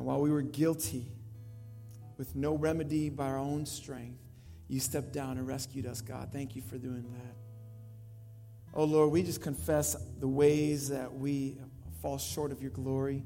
[0.00, 1.06] And while we were guilty,
[2.16, 4.18] with no remedy by our own strength,
[4.66, 6.30] you stepped down and rescued us, God.
[6.32, 7.36] Thank you for doing that.
[8.72, 11.58] Oh, Lord, we just confess the ways that we
[12.00, 13.24] fall short of your glory.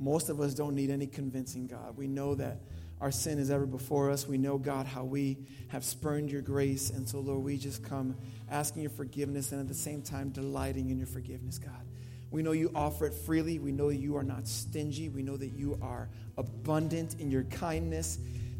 [0.00, 1.96] Most of us don't need any convincing, God.
[1.96, 2.62] We know that
[3.00, 4.26] our sin is ever before us.
[4.26, 6.90] We know, God, how we have spurned your grace.
[6.90, 8.16] And so, Lord, we just come
[8.50, 11.86] asking your forgiveness and at the same time delighting in your forgiveness, God.
[12.30, 13.58] We know you offer it freely.
[13.58, 15.08] We know you are not stingy.
[15.08, 18.18] We know that you are abundant in your kindness.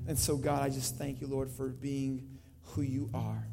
[0.08, 3.46] And so, God, I just thank you, Lord, for being who you are.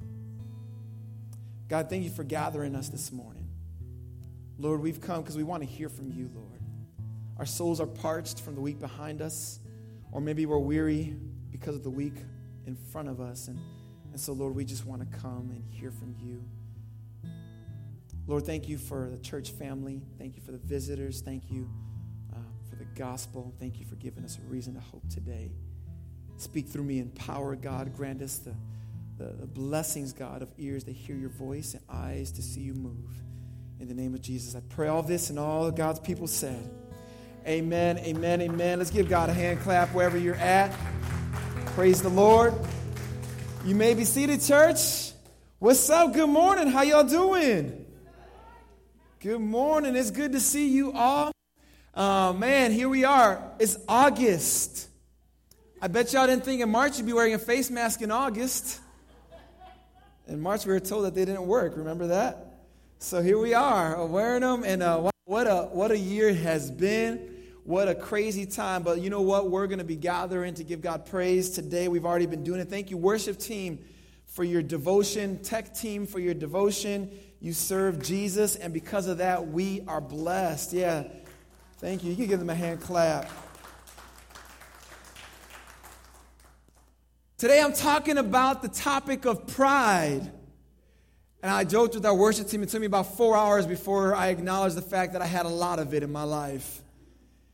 [1.67, 3.47] God, thank you for gathering us this morning.
[4.57, 6.61] Lord, we've come because we want to hear from you, Lord.
[7.37, 9.59] Our souls are parched from the week behind us,
[10.11, 11.15] or maybe we're weary
[11.51, 12.15] because of the week
[12.65, 13.47] in front of us.
[13.49, 13.59] And,
[14.11, 16.43] and so, Lord, we just want to come and hear from you.
[18.27, 20.01] Lord, thank you for the church family.
[20.17, 21.21] Thank you for the visitors.
[21.21, 21.69] Thank you
[22.33, 22.37] uh,
[22.69, 23.53] for the gospel.
[23.57, 25.49] Thank you for giving us a reason to hope today.
[26.35, 27.95] Speak through me in power, God.
[27.95, 28.53] Grant us the,
[29.17, 32.73] the, the blessings, God, of ears to hear your voice and eyes to see you
[32.73, 33.15] move.
[33.79, 36.69] In the name of Jesus, I pray all this and all God's people said.
[37.45, 38.77] Amen, amen, amen.
[38.77, 40.75] Let's give God a hand clap wherever you're at.
[41.67, 42.53] Praise the Lord.
[43.63, 45.13] You may be seated, church.
[45.59, 46.13] What's up?
[46.13, 46.67] Good morning.
[46.67, 47.85] How y'all doing?
[49.27, 49.97] Good morning.
[49.97, 51.33] It's good to see you all.
[51.93, 53.43] Uh, man, here we are.
[53.59, 54.87] It's August.
[55.81, 58.79] I bet y'all didn't think in March you'd be wearing a face mask in August.
[60.29, 61.73] In March, we were told that they didn't work.
[61.75, 62.61] Remember that?
[62.99, 67.19] So here we are, wearing them, and uh, what a what a year has been.
[67.65, 68.81] What a crazy time.
[68.81, 69.51] But you know what?
[69.51, 71.89] We're going to be gathering to give God praise today.
[71.89, 72.69] We've already been doing it.
[72.69, 73.79] Thank you, worship team,
[74.25, 77.11] for your devotion, tech team, for your devotion.
[77.39, 80.73] You serve Jesus, and because of that, we are blessed.
[80.73, 81.03] Yeah.
[81.77, 82.09] Thank you.
[82.09, 83.29] You can give them a hand clap.
[87.37, 90.31] Today, I'm talking about the topic of pride.
[91.43, 92.63] And I joked with our worship team.
[92.63, 95.49] It took me about four hours before I acknowledged the fact that I had a
[95.49, 96.81] lot of it in my life.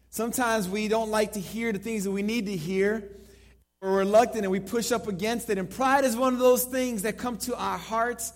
[0.10, 3.04] Sometimes we don't like to hear the things that we need to hear.
[3.82, 5.58] We're reluctant and we push up against it.
[5.58, 8.32] And pride is one of those things that come to our hearts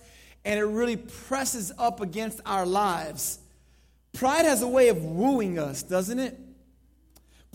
[0.48, 3.38] and it really presses up against our lives.
[4.14, 6.40] Pride has a way of wooing us, doesn't it?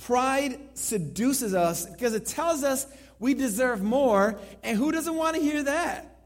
[0.02, 2.86] Pride seduces us because it tells us
[3.18, 4.38] we deserve more.
[4.62, 6.18] And who doesn't want to hear that?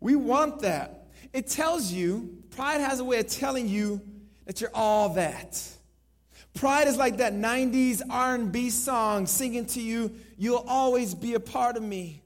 [0.00, 1.06] We want that.
[1.32, 4.02] It tells you, pride has a way of telling you
[4.44, 5.66] that you're all that.
[6.52, 11.78] Pride is like that 90s R&B song singing to you, you'll always be a part
[11.78, 12.20] of me.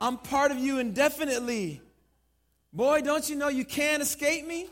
[0.00, 1.81] I'm part of you indefinitely.
[2.72, 4.66] Boy, don't you know you can't escape me?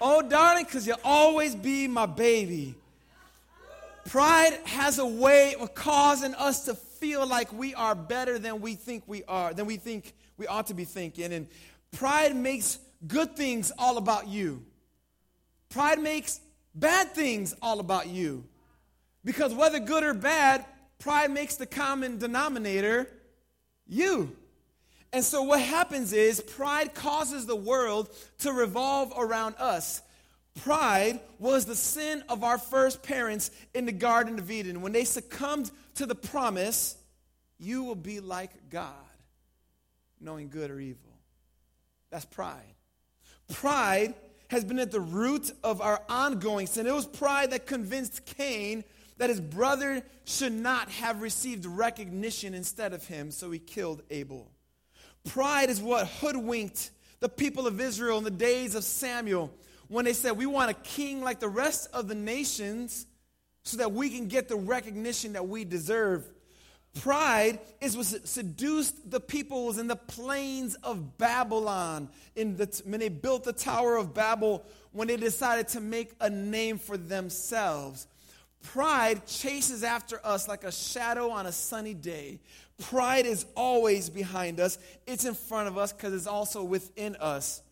[0.00, 2.74] Oh, darling, because you'll always be my baby.
[4.06, 8.74] Pride has a way of causing us to feel like we are better than we
[8.74, 11.32] think we are, than we think we ought to be thinking.
[11.32, 11.46] And
[11.92, 14.62] pride makes good things all about you.
[15.70, 16.40] Pride makes
[16.74, 18.44] bad things all about you.
[19.24, 20.66] Because whether good or bad,
[20.98, 23.08] pride makes the common denominator
[23.86, 24.36] you.
[25.12, 28.08] And so what happens is pride causes the world
[28.38, 30.02] to revolve around us.
[30.62, 34.80] Pride was the sin of our first parents in the Garden of Eden.
[34.80, 36.96] When they succumbed to the promise,
[37.58, 38.92] you will be like God,
[40.20, 41.10] knowing good or evil.
[42.10, 42.74] That's pride.
[43.52, 44.14] Pride
[44.48, 46.86] has been at the root of our ongoing sin.
[46.86, 48.84] It was pride that convinced Cain
[49.16, 54.51] that his brother should not have received recognition instead of him, so he killed Abel.
[55.24, 56.90] Pride is what hoodwinked
[57.20, 59.52] the people of Israel in the days of Samuel
[59.88, 63.06] when they said, We want a king like the rest of the nations
[63.62, 66.24] so that we can get the recognition that we deserve.
[67.00, 73.08] Pride is what seduced the peoples in the plains of Babylon in the, when they
[73.08, 78.06] built the Tower of Babel, when they decided to make a name for themselves.
[78.62, 82.40] Pride chases after us like a shadow on a sunny day.
[82.80, 87.62] Pride is always behind us, it's in front of us because it's also within us.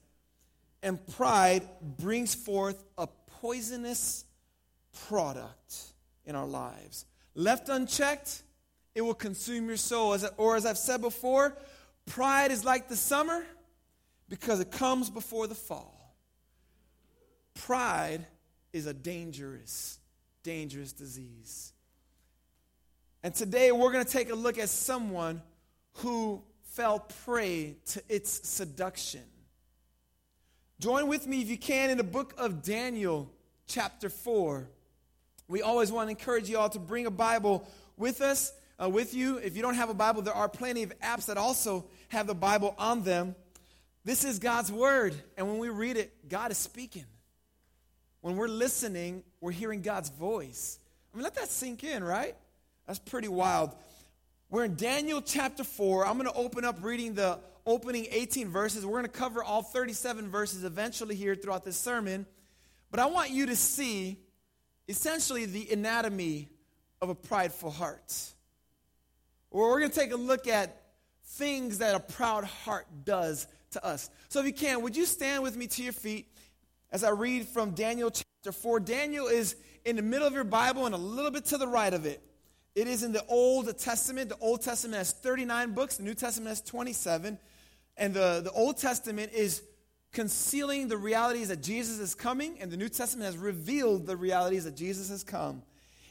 [0.82, 3.06] And pride brings forth a
[3.40, 4.24] poisonous
[5.08, 5.74] product
[6.24, 7.06] in our lives.
[7.34, 8.42] Left unchecked,
[8.94, 10.14] it will consume your soul.
[10.14, 11.56] As, or as I've said before,
[12.06, 13.44] pride is like the summer
[14.28, 16.16] because it comes before the fall.
[17.54, 18.26] Pride
[18.72, 19.98] is a dangerous,
[20.42, 21.72] dangerous disease.
[23.22, 25.42] And today we're going to take a look at someone
[25.98, 29.22] who fell prey to its seduction.
[30.78, 33.30] Join with me, if you can, in the book of Daniel,
[33.66, 34.68] chapter 4,
[35.48, 38.52] We always want to encourage you all to bring a Bible with us,
[38.82, 39.38] uh, with you.
[39.38, 42.34] If you don't have a Bible, there are plenty of apps that also have the
[42.34, 43.34] Bible on them.
[44.04, 47.04] This is God's Word, and when we read it, God is speaking.
[48.20, 50.78] When we're listening, we're hearing God's voice.
[51.12, 52.36] I mean, let that sink in, right?
[52.86, 53.74] That's pretty wild.
[54.50, 56.06] We're in Daniel chapter 4.
[56.06, 58.84] I'm going to open up reading the opening 18 verses.
[58.84, 62.26] We're going to cover all 37 verses eventually here throughout this sermon.
[62.90, 64.18] But I want you to see
[64.88, 66.48] essentially the anatomy
[67.00, 68.12] of a prideful heart.
[69.50, 70.82] We're going to take a look at
[71.24, 74.10] things that a proud heart does to us.
[74.28, 76.26] So if you can, would you stand with me to your feet
[76.92, 78.80] as I read from Daniel chapter 4?
[78.80, 81.92] Daniel is in the middle of your Bible and a little bit to the right
[81.92, 82.22] of it.
[82.74, 84.28] It is in the Old Testament.
[84.28, 87.38] The Old Testament has 39 books, the New Testament has 27.
[87.96, 89.62] And the, the Old Testament is
[90.12, 94.64] concealing the realities that Jesus is coming, and the New Testament has revealed the realities
[94.64, 95.62] that Jesus has come.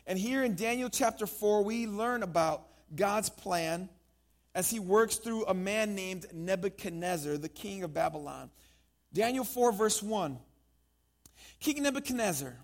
[0.08, 3.90] And here in Daniel chapter 4, we learn about God's plan
[4.56, 8.50] as he works through a man named Nebuchadnezzar, the king of Babylon.
[9.14, 10.38] Daniel 4, verse 1.
[11.60, 12.56] King Nebuchadnezzar,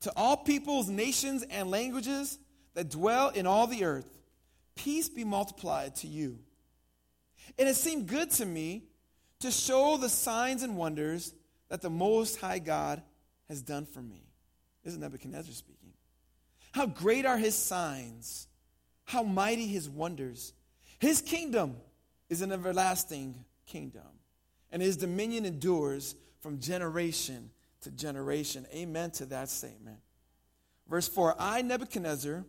[0.00, 2.38] to all peoples, nations, and languages
[2.74, 4.18] that dwell in all the earth,
[4.74, 6.38] peace be multiplied to you.
[7.58, 8.84] And it seemed good to me
[9.40, 11.34] to show the signs and wonders
[11.68, 13.02] that the Most High God
[13.48, 14.22] has done for me.
[14.84, 15.92] This is Nebuchadnezzar speaking.
[16.72, 18.48] How great are his signs,
[19.04, 20.52] how mighty his wonders.
[20.98, 21.76] His kingdom
[22.28, 24.02] is an everlasting kingdom,
[24.70, 27.50] and his dominion endures from generation
[27.82, 28.66] to generation.
[28.74, 29.98] Amen to that statement.
[30.88, 32.44] Verse 4 I, Nebuchadnezzar,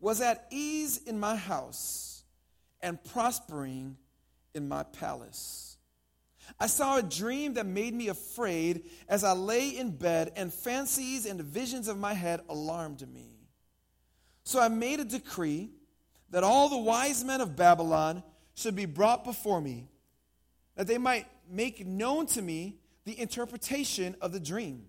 [0.00, 2.24] was at ease in my house
[2.80, 3.96] and prospering
[4.54, 5.76] in my palace.
[6.60, 11.26] I saw a dream that made me afraid as I lay in bed, and fancies
[11.26, 13.36] and visions of my head alarmed me.
[14.44, 15.70] So I made a decree
[16.30, 18.22] that all the wise men of Babylon
[18.54, 19.88] should be brought before me,
[20.76, 24.84] that they might make known to me the interpretation of the dream.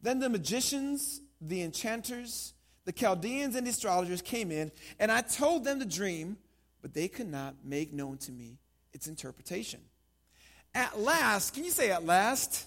[0.00, 5.64] Then the magicians, the enchanters, the Chaldeans and the astrologers came in, and I told
[5.64, 6.38] them the dream,
[6.80, 8.58] but they could not make known to me
[8.92, 9.80] its interpretation.
[10.72, 12.66] At last, can you say at last?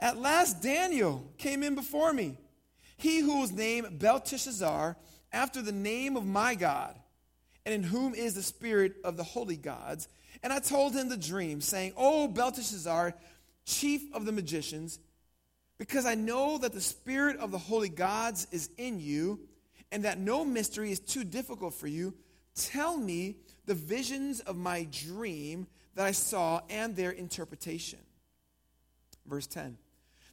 [0.00, 2.36] At last, Daniel came in before me.
[2.96, 4.96] He who was named Belteshazzar,
[5.32, 6.96] after the name of my God,
[7.64, 10.08] and in whom is the spirit of the holy gods.
[10.42, 13.14] And I told him the dream, saying, O Belteshazzar,
[13.68, 14.98] chief of the magicians,
[15.76, 19.40] because I know that the spirit of the holy gods is in you,
[19.92, 22.14] and that no mystery is too difficult for you.
[22.54, 23.36] Tell me
[23.66, 28.00] the visions of my dream that I saw and their interpretation.
[29.26, 29.76] Verse 10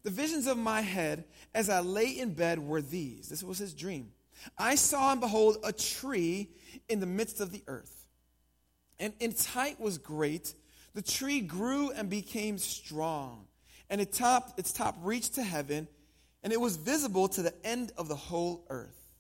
[0.04, 3.30] The visions of my head as I lay in bed were these.
[3.30, 4.12] This was his dream.
[4.58, 6.50] I saw and behold a tree
[6.90, 8.08] in the midst of the earth,
[9.00, 10.54] and its height was great.
[10.96, 13.46] The tree grew and became strong
[13.90, 14.20] and it
[14.58, 15.88] its top reached to heaven,
[16.44, 19.14] and it was visible to the end of the whole earth.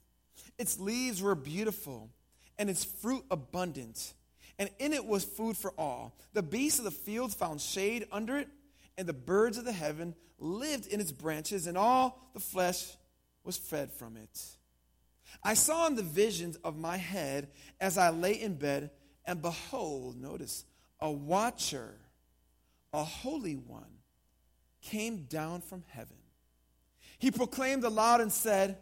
[0.57, 2.09] Its leaves were beautiful,
[2.57, 4.13] and its fruit abundant,
[4.57, 6.17] and in it was food for all.
[6.33, 8.47] The beasts of the field found shade under it,
[8.97, 12.95] and the birds of the heaven lived in its branches, and all the flesh
[13.43, 14.41] was fed from it.
[15.43, 18.89] I saw in the visions of my head as I lay in bed,
[19.25, 20.63] and behold, notice,
[21.05, 21.93] a watcher,
[22.91, 23.99] a holy one
[24.81, 26.17] came down from heaven.
[27.19, 28.79] He proclaimed aloud and said,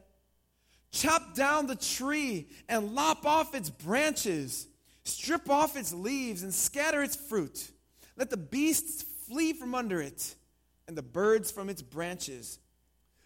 [0.93, 4.67] Chop down the tree and lop off its branches,
[5.03, 7.69] strip off its leaves and scatter its fruit.
[8.15, 10.35] Let the beasts flee from under it
[10.87, 12.57] and the birds from its branches.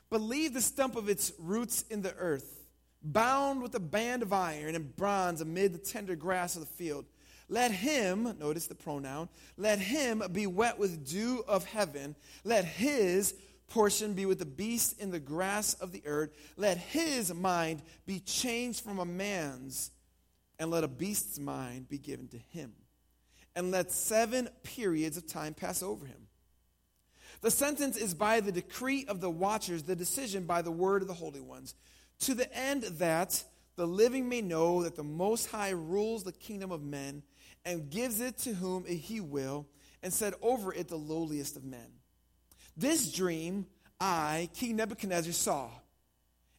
[0.10, 2.66] But leave the stump of its roots in the earth,
[3.04, 7.06] bound with a band of iron and bronze amid the tender grass of the field.
[7.50, 12.16] Let him, notice the pronoun, let him be wet with dew of heaven.
[12.44, 13.34] Let his
[13.68, 16.32] portion be with the beasts in the grass of the earth.
[16.58, 19.92] Let his mind be changed from a man's,
[20.60, 22.74] and let a beast's mind be given to him.
[23.56, 26.28] And let seven periods of time pass over him.
[27.42, 31.08] The sentence is by the decree of the watchers, the decision by the word of
[31.08, 31.76] the holy ones,
[32.22, 33.44] to the end that
[33.76, 37.24] the living may know that the Most High rules the kingdom of men
[37.66, 39.68] and gives it to whom he will,
[40.04, 41.92] and set over it the lowliest of men.
[42.76, 43.66] This dream
[44.00, 45.70] I, King Nebuchadnezzar, saw.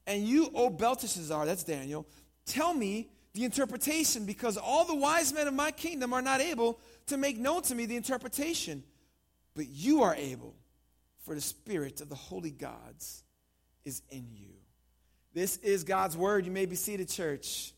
[0.06, 2.06] And you, O Belteshazzar, that's Daniel,
[2.46, 6.80] tell me the interpretation, because all the wise men of my kingdom are not able
[7.06, 8.82] to make known to me the interpretation.
[9.54, 10.56] But you are able,
[11.24, 13.22] for the spirit of the holy gods
[13.84, 14.54] is in you.
[15.34, 16.46] This is God's word.
[16.46, 17.72] You may be seated, church.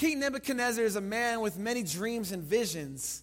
[0.00, 3.22] King Nebuchadnezzar is a man with many dreams and visions.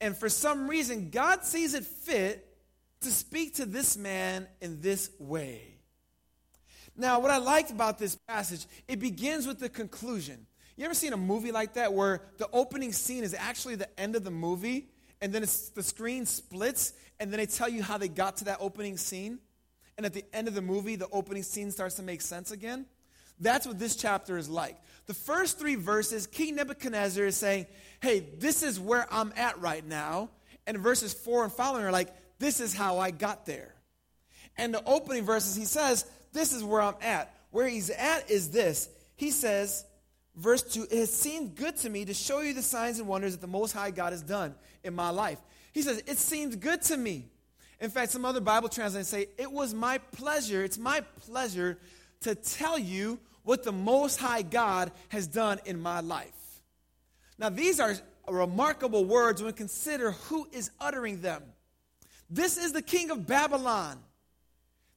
[0.00, 2.44] And for some reason, God sees it fit
[3.02, 5.62] to speak to this man in this way.
[6.96, 10.48] Now, what I liked about this passage, it begins with the conclusion.
[10.76, 14.16] You ever seen a movie like that where the opening scene is actually the end
[14.16, 14.88] of the movie,
[15.20, 18.58] and then the screen splits, and then they tell you how they got to that
[18.58, 19.38] opening scene?
[19.96, 22.86] And at the end of the movie, the opening scene starts to make sense again?
[23.38, 24.78] That's what this chapter is like.
[25.06, 27.66] The first three verses, King Nebuchadnezzar is saying,
[28.00, 30.30] Hey, this is where I'm at right now.
[30.66, 33.74] And verses four and following are like, This is how I got there.
[34.56, 37.32] And the opening verses, he says, This is where I'm at.
[37.50, 38.88] Where he's at is this.
[39.14, 39.84] He says,
[40.34, 43.32] verse 2 It has seemed good to me to show you the signs and wonders
[43.32, 45.38] that the Most High God has done in my life.
[45.72, 47.26] He says, It seemed good to me.
[47.80, 51.78] In fact, some other Bible translators say, It was my pleasure, it's my pleasure
[52.20, 56.60] to tell you what the Most High God has done in my life.
[57.38, 57.94] Now, these are
[58.28, 61.44] remarkable words when consider who is uttering them.
[62.28, 63.98] This is the king of Babylon.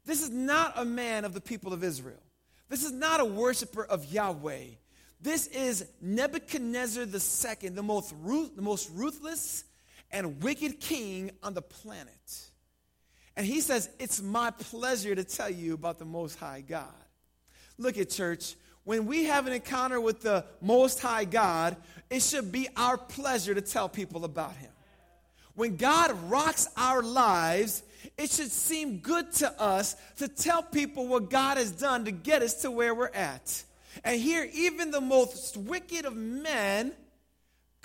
[0.03, 2.23] This is not a man of the people of Israel.
[2.69, 4.65] This is not a worshiper of Yahweh.
[5.21, 9.63] This is Nebuchadnezzar II, the most, ruth, the most ruthless
[10.09, 12.49] and wicked king on the planet.
[13.37, 16.87] And he says, It's my pleasure to tell you about the Most High God.
[17.79, 18.55] Look at church.
[18.83, 21.77] When we have an encounter with the Most High God,
[22.09, 24.69] it should be our pleasure to tell people about Him.
[25.55, 27.83] When God rocks our lives,
[28.17, 32.41] it should seem good to us to tell people what God has done to get
[32.41, 33.63] us to where we're at.
[34.03, 36.91] And here, even the most wicked of men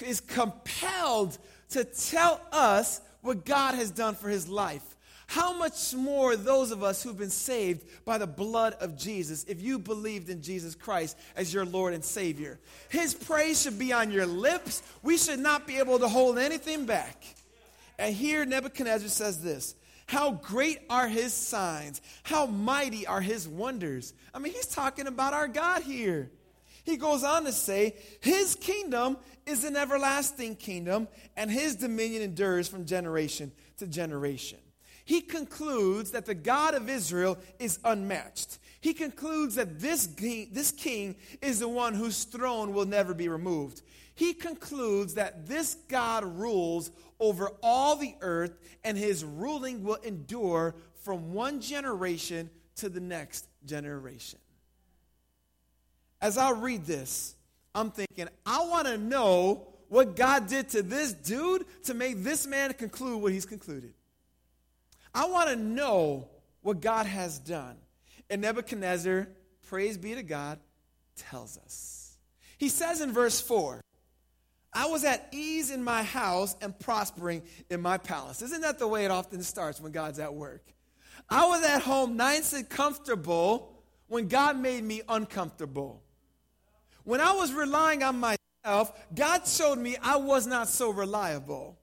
[0.04, 1.38] is compelled
[1.70, 4.93] to tell us what God has done for his life.
[5.34, 9.60] How much more those of us who've been saved by the blood of Jesus, if
[9.60, 12.60] you believed in Jesus Christ as your Lord and Savior?
[12.88, 14.84] His praise should be on your lips.
[15.02, 17.24] We should not be able to hold anything back.
[17.98, 19.74] And here Nebuchadnezzar says this
[20.06, 22.00] How great are his signs!
[22.22, 24.14] How mighty are his wonders!
[24.32, 26.30] I mean, he's talking about our God here.
[26.84, 32.68] He goes on to say, His kingdom is an everlasting kingdom, and his dominion endures
[32.68, 34.60] from generation to generation
[35.04, 38.58] he concludes that the God of Israel is unmatched.
[38.80, 43.28] He concludes that this king, this king is the one whose throne will never be
[43.28, 43.82] removed.
[44.14, 50.74] He concludes that this God rules over all the earth and his ruling will endure
[51.02, 54.38] from one generation to the next generation.
[56.20, 57.34] As I read this,
[57.74, 62.46] I'm thinking, I want to know what God did to this dude to make this
[62.46, 63.92] man conclude what he's concluded.
[65.14, 66.28] I want to know
[66.62, 67.76] what God has done.
[68.30, 69.28] And Nebuchadnezzar,
[69.68, 70.58] praise be to God,
[71.16, 72.16] tells us.
[72.58, 73.80] He says in verse 4,
[74.72, 78.42] I was at ease in my house and prospering in my palace.
[78.42, 80.64] Isn't that the way it often starts when God's at work?
[81.28, 86.02] I was at home nice and comfortable when God made me uncomfortable.
[87.04, 91.78] When I was relying on myself, God showed me I was not so reliable.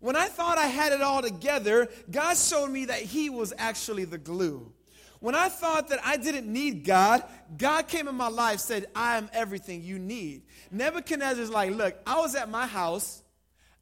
[0.00, 4.04] When I thought I had it all together, God showed me that He was actually
[4.04, 4.72] the glue.
[5.20, 7.22] When I thought that I didn't need God,
[7.58, 10.42] God came in my life, said, I am everything you need.
[10.70, 13.22] Nebuchadnezzar's like, Look, I was at my house,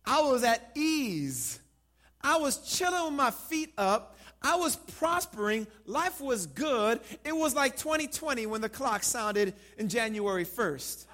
[0.05, 1.61] I was at ease,
[2.21, 4.17] I was chilling with my feet up.
[4.41, 5.67] I was prospering.
[5.85, 7.01] Life was good.
[7.25, 11.07] It was like 2020 when the clock sounded in January 1st.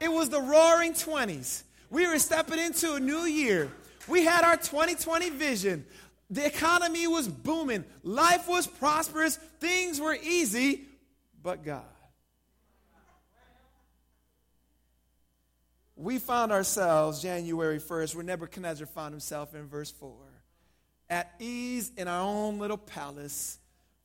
[0.00, 1.62] It was the roaring 20s.
[1.90, 3.70] We were stepping into a new year.
[4.08, 5.86] We had our 2020 vision.
[6.30, 7.84] The economy was booming.
[8.02, 9.36] Life was prosperous.
[9.36, 10.82] Things were easy,
[11.42, 11.84] but God.
[15.96, 20.12] We found ourselves January 1st, where Nebuchadnezzar found himself in verse 4,
[21.08, 23.58] at ease in our own little palace,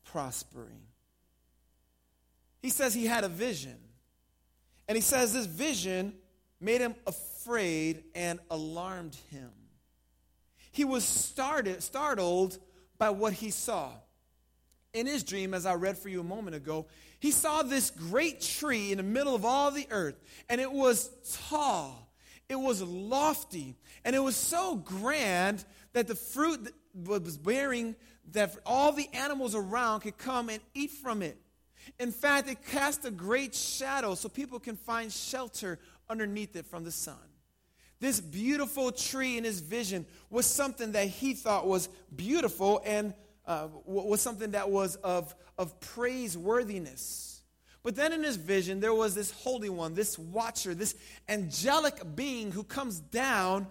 [0.06, 0.82] prospering.
[2.62, 3.78] He says he had a vision.
[4.88, 6.14] And he says this vision
[6.60, 9.50] made him afraid and alarmed him.
[10.72, 12.58] He was started, startled
[12.98, 13.92] by what he saw.
[14.94, 16.88] In his dream, as I read for you a moment ago,
[17.20, 21.10] he saw this great tree in the middle of all the earth, and it was
[21.50, 22.12] tall,
[22.50, 25.64] it was lofty, and it was so grand
[25.94, 27.96] that the fruit that was bearing
[28.32, 31.38] that all the animals around could come and eat from it.
[32.00, 36.84] In fact, it cast a great shadow so people can find shelter underneath it from
[36.84, 37.16] the sun.
[38.02, 43.14] This beautiful tree in his vision was something that he thought was beautiful and
[43.46, 47.42] uh, was something that was of, of praiseworthiness.
[47.84, 50.96] But then in his vision, there was this Holy One, this watcher, this
[51.30, 53.68] angelic being who comes down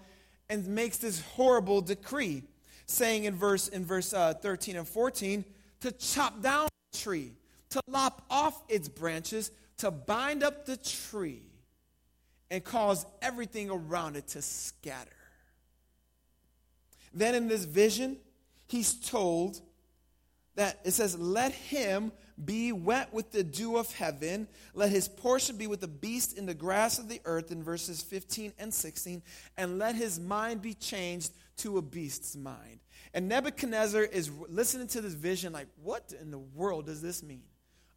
[0.48, 2.44] and makes this horrible decree,
[2.86, 5.44] saying in verse, in verse uh, 13 and 14
[5.80, 7.32] to chop down the tree,
[7.70, 11.42] to lop off its branches, to bind up the tree,
[12.50, 15.10] and cause everything around it to scatter.
[17.12, 18.16] Then in this vision,
[18.66, 19.60] he's told
[20.56, 24.48] that it says, Let him be wet with the dew of heaven.
[24.74, 28.02] Let his portion be with the beast in the grass of the earth, in verses
[28.02, 29.22] 15 and 16.
[29.56, 32.80] And let his mind be changed to a beast's mind.
[33.12, 37.42] And Nebuchadnezzar is listening to this vision, like, What in the world does this mean?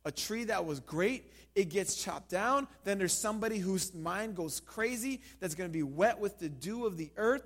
[0.06, 2.68] A tree that was great, it gets chopped down.
[2.84, 6.86] Then there's somebody whose mind goes crazy that's going to be wet with the dew
[6.86, 7.44] of the earth.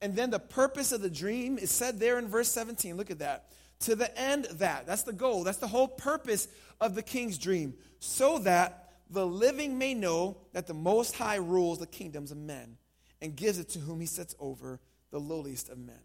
[0.00, 2.96] And then the purpose of the dream is said there in verse 17.
[2.96, 3.50] Look at that.
[3.80, 6.48] To the end that, that's the goal, that's the whole purpose
[6.80, 11.78] of the king's dream, so that the living may know that the Most High rules
[11.78, 12.76] the kingdoms of men
[13.20, 16.00] and gives it to whom he sets over the lowliest of men.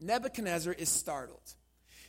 [0.00, 1.54] Nebuchadnezzar is startled.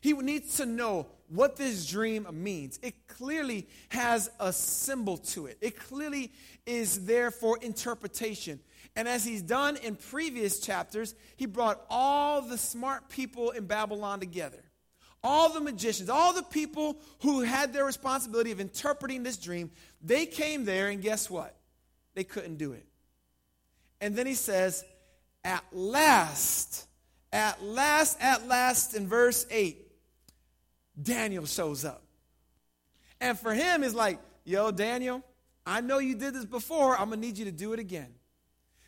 [0.08, 2.80] He needs to know what this dream means.
[2.82, 6.32] It clearly has a symbol to it, it clearly
[6.66, 8.62] is there for interpretation.
[8.96, 14.22] And as he's done in previous chapters, he brought all the smart people in Babylon
[14.22, 14.64] together.
[15.26, 19.72] All the magicians, all the people who had their responsibility of interpreting this dream,
[20.02, 21.54] they came there, and guess what?
[22.16, 22.86] They couldn't do it.
[24.00, 24.86] And then he says,
[25.44, 26.88] At last,
[27.34, 29.84] at last, at last, in verse 8,
[31.02, 32.04] Daniel shows up.
[33.20, 35.22] And for him, it's like, Yo, Daniel,
[35.66, 36.98] I know you did this before.
[36.98, 38.14] I'm going to need you to do it again.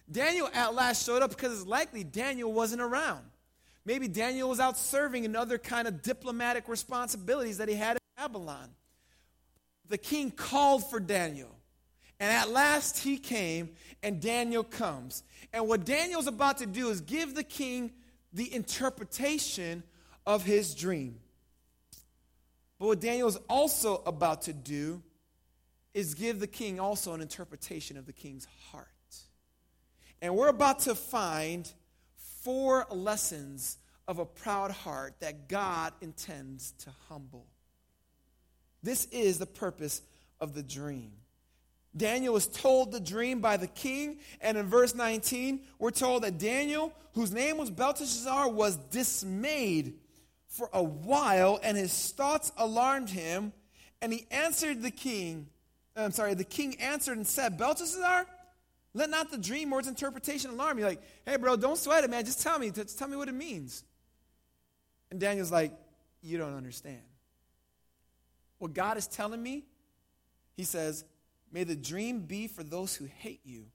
[0.10, 3.26] Daniel at last showed up because it's likely Daniel wasn't around.
[3.84, 8.02] Maybe Daniel was out serving in other kind of diplomatic responsibilities that he had in
[8.16, 8.70] Babylon.
[9.90, 11.54] The king called for Daniel.
[12.22, 15.24] And at last he came, and Daniel comes.
[15.52, 17.92] And what Daniel's about to do is give the king
[18.32, 19.84] the interpretation
[20.26, 21.20] of his dream.
[22.80, 25.04] But what Daniel is also about to do
[25.94, 28.88] is give the king also an interpretation of the king's heart.
[30.22, 31.70] And we're about to find
[32.16, 37.46] four lessons of a proud heart that God intends to humble.
[38.82, 40.02] This is the purpose
[40.40, 41.12] of the dream.
[41.96, 46.38] Daniel was told the dream by the king, and in verse 19, we're told that
[46.38, 49.96] Daniel, whose name was Belteshazzar, was dismayed
[50.50, 53.54] for a while, and his thoughts alarmed him.
[54.02, 55.48] And he answered the king.
[55.96, 58.26] Uh, I'm sorry, the king answered and said, Belteshazzar,
[58.94, 60.86] let not the dream or its interpretation alarm you.
[60.86, 62.26] Like, hey, bro, don't sweat it, man.
[62.26, 62.72] Just tell me.
[62.72, 63.84] Just tell me what it means.
[65.12, 65.72] And Daniel's like,
[66.22, 67.02] you don't understand.
[68.58, 69.64] What God is telling me,
[70.58, 71.06] he says,
[71.52, 73.66] may the dream be for those who hate you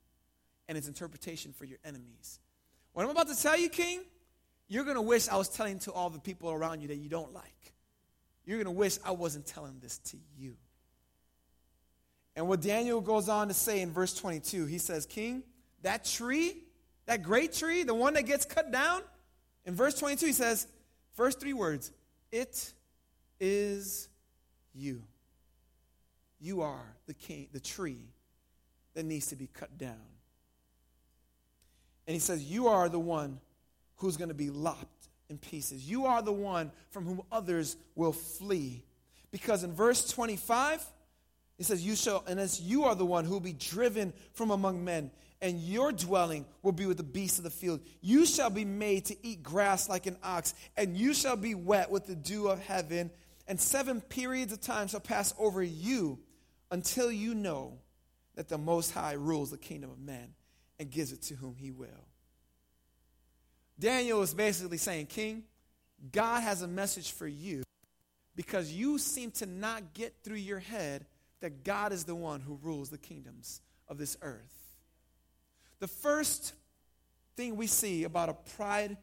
[0.69, 2.41] and its interpretation for your enemies.
[2.93, 4.01] What I'm about to tell you, King,
[4.69, 7.09] you're going to wish I was telling to all the people around you that you
[7.09, 7.73] don't like.
[8.45, 10.57] You're going to wish I wasn't telling this to you.
[12.37, 15.43] And what Daniel goes on to say in verse 22, he says, King,
[15.83, 16.57] that tree,
[17.07, 19.03] that great tree, the one that gets cut down,
[19.65, 20.67] in verse 22, he says,
[21.15, 21.93] first three words,
[22.33, 22.73] it
[23.41, 24.09] is
[24.75, 25.03] you.
[26.41, 28.09] You are the king, the tree
[28.95, 30.01] that needs to be cut down.
[32.07, 33.41] And he says, You are the one
[33.97, 35.89] who's going to be lopped in pieces.
[35.89, 38.85] You are the one from whom others will flee.
[39.31, 40.85] Because in verse 25,
[41.59, 44.51] it says, You shall, and as you are the one who will be driven from
[44.51, 47.81] among men, and your dwelling will be with the beasts of the field.
[48.01, 51.91] You shall be made to eat grass like an ox, and you shall be wet
[51.91, 53.11] with the dew of heaven.
[53.47, 56.19] And seven periods of time shall pass over you
[56.71, 57.79] until you know
[58.37, 60.35] that the Most High rules the kingdom of men
[60.79, 62.07] and gives it to whom he will.
[63.79, 65.45] Daniel is basically saying, King,
[66.13, 67.63] God has a message for you
[68.37, 71.07] because you seem to not get through your head
[71.41, 74.77] that God is the one who rules the kingdoms of this earth.
[75.81, 76.55] The first
[77.37, 78.97] thing we see about a pride,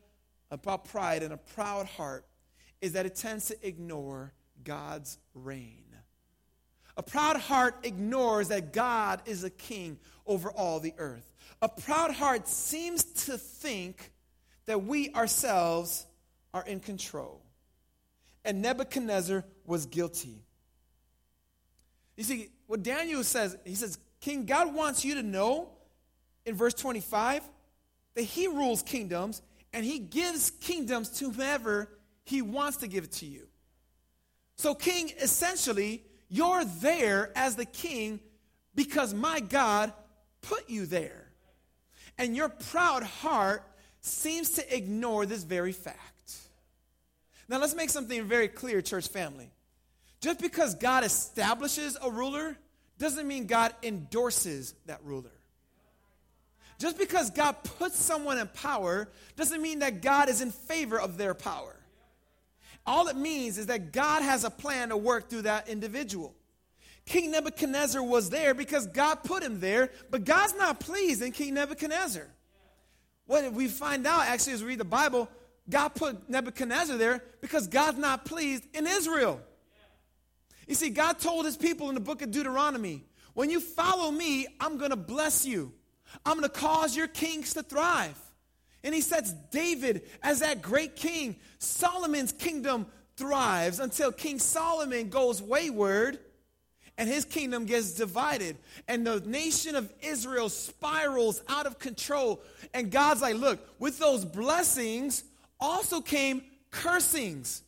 [0.50, 2.26] about pride and a proud heart
[2.82, 5.86] is that it tends to ignore God's reign.
[6.98, 11.32] A proud heart ignores that God is a king over all the earth.
[11.62, 14.11] A proud heart seems to think
[14.72, 16.06] that we ourselves
[16.54, 17.42] are in control.
[18.46, 20.46] And Nebuchadnezzar was guilty.
[22.16, 25.72] You see, what Daniel says, he says, King, God wants you to know
[26.46, 27.44] in verse 25
[28.14, 29.42] that he rules kingdoms
[29.74, 31.90] and he gives kingdoms to whomever
[32.24, 33.50] he wants to give it to you.
[34.56, 38.22] So, king, essentially, you're there as the king
[38.74, 39.92] because my God
[40.42, 41.28] put you there.
[42.18, 43.66] And your proud heart
[44.02, 46.36] seems to ignore this very fact.
[47.48, 49.50] Now, let's make something very clear, church family.
[50.22, 52.58] Just because God establishes a ruler
[52.98, 55.32] doesn't mean God endorses that ruler.
[56.80, 61.18] Just because God puts someone in power doesn't mean that God is in favor of
[61.18, 61.76] their power.
[62.86, 66.34] All it means is that God has a plan to work through that individual.
[67.06, 71.56] King Nebuchadnezzar was there because God put him there, but God's not pleased in King
[71.56, 72.28] Nebuchadnezzar.
[73.32, 75.30] What we find out actually as we read the Bible,
[75.70, 79.40] God put Nebuchadnezzar there because God's not pleased in Israel.
[80.68, 84.48] You see, God told his people in the book of Deuteronomy, when you follow me,
[84.60, 85.72] I'm going to bless you.
[86.26, 88.20] I'm going to cause your kings to thrive.
[88.84, 91.38] And he sets David as that great king.
[91.58, 96.20] Solomon's kingdom thrives until King Solomon goes wayward
[97.02, 98.56] and his kingdom gets divided.
[98.88, 102.44] And the nation of Israel spirals out of control.
[102.76, 105.24] And God's like, look, with those blessings
[105.60, 107.64] also came cursings.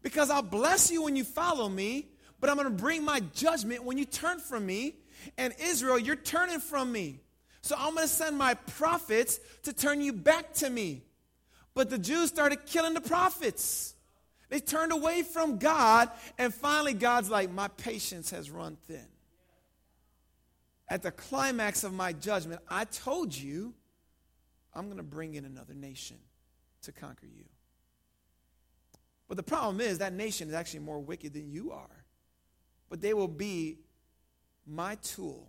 [0.00, 2.06] Because I'll bless you when you follow me,
[2.40, 4.94] but I'm going to bring my judgment when you turn from me.
[5.36, 7.20] And Israel, you're turning from me.
[7.60, 11.02] So I'm going to send my prophets to turn you back to me.
[11.74, 13.92] But the Jews started killing the prophets.
[14.48, 19.06] They turned away from God, and finally, God's like, My patience has run thin.
[20.88, 23.74] At the climax of my judgment, I told you
[24.74, 26.16] I'm going to bring in another nation
[26.82, 27.44] to conquer you.
[29.28, 32.04] But the problem is, that nation is actually more wicked than you are.
[32.88, 33.78] But they will be
[34.66, 35.46] my tool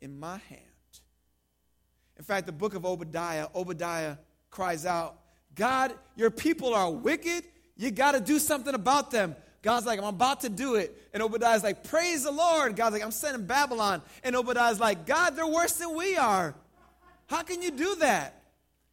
[0.00, 0.60] in my hand.
[2.16, 4.16] In fact, the book of Obadiah, Obadiah
[4.50, 5.18] cries out,
[5.54, 7.44] God, your people are wicked
[7.76, 9.34] you got to do something about them.
[9.62, 11.08] God's like, I'm about to do it.
[11.12, 12.76] And Obadiah's like, Praise the Lord.
[12.76, 14.02] God's like, I'm sending Babylon.
[14.22, 16.54] And Obadiah's like, God, they're worse than we are.
[17.26, 18.42] How can you do that?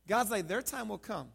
[0.08, 1.28] God's like, Their time will come.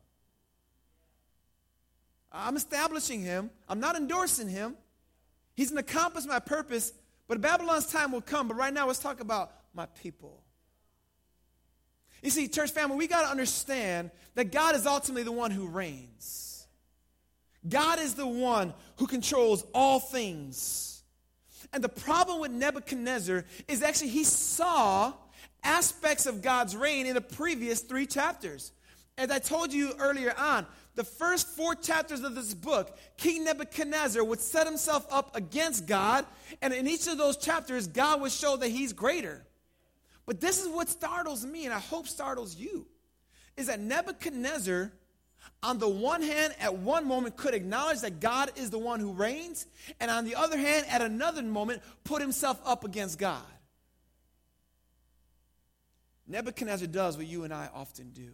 [2.32, 4.76] I'm establishing him, I'm not endorsing him.
[5.54, 6.92] He's going to accomplish my purpose,
[7.28, 8.46] but Babylon's time will come.
[8.48, 10.42] But right now, let's talk about my people.
[12.22, 15.66] You see, church family, we got to understand that God is ultimately the one who
[15.66, 16.45] reigns.
[17.68, 21.02] God is the one who controls all things.
[21.72, 25.12] And the problem with Nebuchadnezzar is actually he saw
[25.64, 28.72] aspects of God's reign in the previous three chapters.
[29.18, 34.24] As I told you earlier on, the first four chapters of this book, King Nebuchadnezzar
[34.24, 36.24] would set himself up against God,
[36.62, 39.44] and in each of those chapters, God would show that he's greater.
[40.24, 42.86] But this is what startles me, and I hope startles you,
[43.56, 44.92] is that Nebuchadnezzar
[45.62, 49.12] on the one hand, at one moment, could acknowledge that God is the one who
[49.12, 49.66] reigns,
[50.00, 53.42] and on the other hand, at another moment, put himself up against God.
[56.28, 58.32] Nebuchadnezzar does what you and I often do,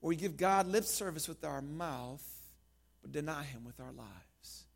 [0.00, 2.24] where we give God lip service with our mouth,
[3.02, 4.66] but deny him with our lives.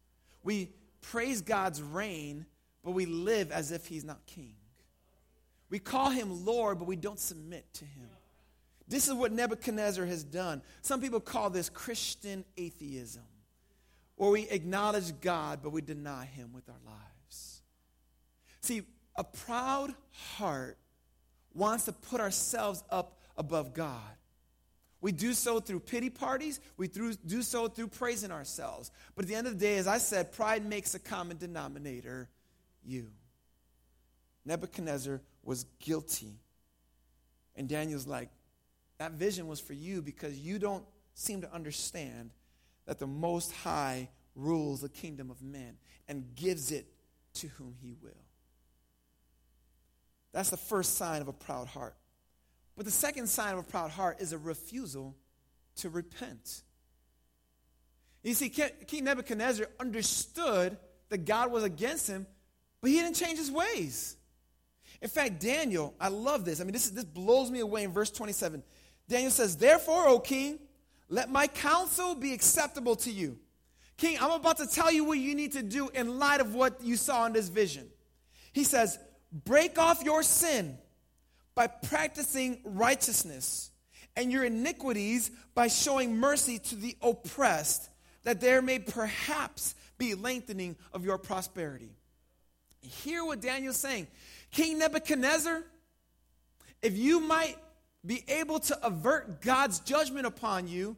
[0.42, 2.46] We praise God's reign,
[2.84, 4.54] but we live as if he's not king.
[5.70, 8.09] We call him Lord, but we don't submit to him.
[8.90, 10.60] This is what Nebuchadnezzar has done.
[10.82, 13.22] Some people call this Christian atheism,
[14.16, 17.62] where we acknowledge God, but we deny Him with our lives.
[18.60, 18.82] See,
[19.16, 20.76] a proud heart
[21.54, 24.02] wants to put ourselves up above God.
[25.00, 26.60] We do so through pity parties.
[26.76, 28.90] We do so through praising ourselves.
[29.14, 32.28] But at the end of the day, as I said, pride makes a common denominator
[32.84, 33.06] you.
[34.44, 36.40] Nebuchadnezzar was guilty.
[37.56, 38.28] And Daniel's like,
[39.00, 40.84] that vision was for you because you don't
[41.14, 42.32] seem to understand
[42.84, 46.86] that the Most High rules the kingdom of men and gives it
[47.32, 48.10] to whom he will.
[50.32, 51.96] That's the first sign of a proud heart.
[52.76, 55.16] But the second sign of a proud heart is a refusal
[55.76, 56.60] to repent.
[58.22, 60.76] You see, King Nebuchadnezzar understood
[61.08, 62.26] that God was against him,
[62.82, 64.18] but he didn't change his ways.
[65.00, 66.60] In fact, Daniel, I love this.
[66.60, 68.62] I mean, this, this blows me away in verse 27.
[69.10, 70.60] Daniel says, Therefore, O king,
[71.08, 73.38] let my counsel be acceptable to you.
[73.96, 76.80] King, I'm about to tell you what you need to do in light of what
[76.82, 77.88] you saw in this vision.
[78.52, 78.98] He says,
[79.32, 80.78] Break off your sin
[81.56, 83.72] by practicing righteousness
[84.16, 87.90] and your iniquities by showing mercy to the oppressed,
[88.22, 91.90] that there may perhaps be lengthening of your prosperity.
[92.80, 94.06] Hear what Daniel's saying.
[94.52, 95.62] King Nebuchadnezzar,
[96.80, 97.56] if you might
[98.04, 100.96] be able to avert God's judgment upon you,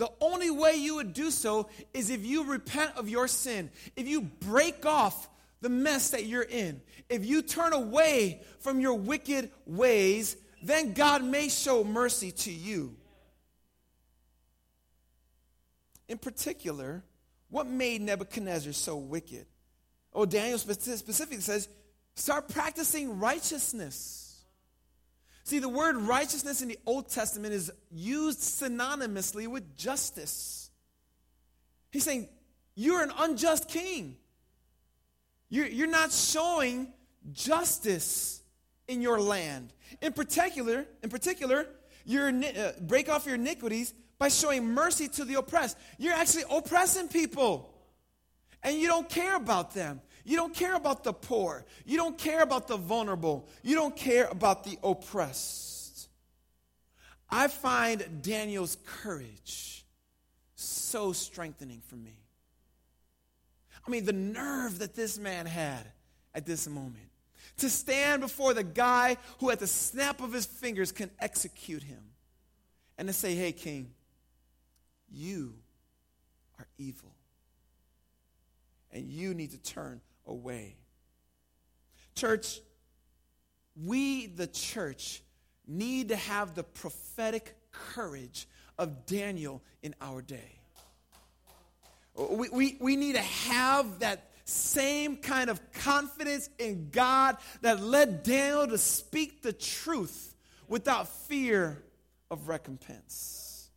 [0.00, 4.08] The only way you would do so is if you repent of your sin, if
[4.08, 5.28] you break off
[5.60, 11.22] the mess that you're in, if you turn away from your wicked ways, then God
[11.22, 12.96] may show mercy to you.
[16.08, 17.04] In particular,
[17.50, 19.44] what made Nebuchadnezzar so wicked?
[20.14, 21.68] Oh, Daniel specifically says,
[22.14, 24.19] start practicing righteousness.
[25.44, 30.70] See, the word righteousness in the Old Testament is used synonymously with justice.
[31.90, 32.28] He's saying,
[32.74, 34.16] You're an unjust king.
[35.48, 36.92] You're, you're not showing
[37.32, 38.42] justice
[38.86, 39.72] in your land.
[40.00, 41.66] In particular, in particular,
[42.04, 45.76] you uh, break off your iniquities by showing mercy to the oppressed.
[45.98, 47.74] You're actually oppressing people.
[48.62, 50.00] And you don't care about them.
[50.24, 51.64] You don't care about the poor.
[51.84, 53.48] You don't care about the vulnerable.
[53.62, 56.08] You don't care about the oppressed.
[57.30, 59.84] I find Daniel's courage
[60.54, 62.16] so strengthening for me.
[63.86, 65.84] I mean, the nerve that this man had
[66.34, 67.10] at this moment
[67.58, 72.02] to stand before the guy who, at the snap of his fingers, can execute him
[72.98, 73.92] and to say, Hey, king,
[75.10, 75.54] you
[76.58, 77.14] are evil.
[78.92, 80.76] And you need to turn away.
[82.14, 82.60] Church,
[83.76, 85.22] we, the church,
[85.66, 90.60] need to have the prophetic courage of Daniel in our day.
[92.16, 98.22] We, we, we need to have that same kind of confidence in God that led
[98.22, 100.34] Daniel to speak the truth
[100.66, 101.82] without fear
[102.30, 103.68] of recompense.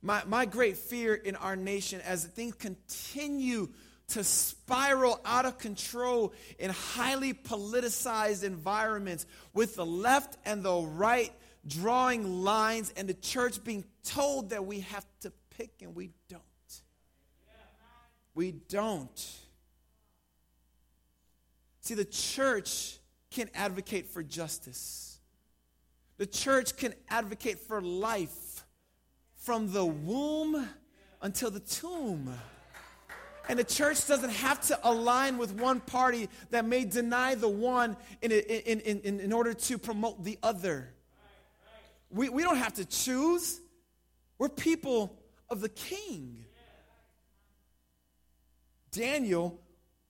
[0.00, 3.68] My, my great fear in our nation as things continue
[4.08, 11.32] to spiral out of control in highly politicized environments with the left and the right
[11.66, 16.42] drawing lines and the church being told that we have to pick and we don't.
[18.34, 19.30] We don't.
[21.80, 22.98] See, the church
[23.30, 25.18] can advocate for justice.
[26.18, 28.64] The church can advocate for life
[29.34, 30.68] from the womb
[31.20, 32.32] until the tomb.
[33.48, 37.96] And the church doesn't have to align with one party that may deny the one
[38.20, 40.94] in, in, in, in, order to promote the other.
[42.10, 43.60] We, we don't have to choose.
[44.38, 45.18] We're people
[45.50, 46.44] of the king.
[48.92, 49.60] Daniel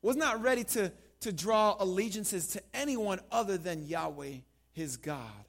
[0.03, 4.38] was not ready to, to draw allegiances to anyone other than Yahweh,
[4.73, 5.45] his God.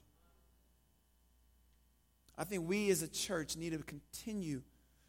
[2.36, 4.62] I think we as a church need to continue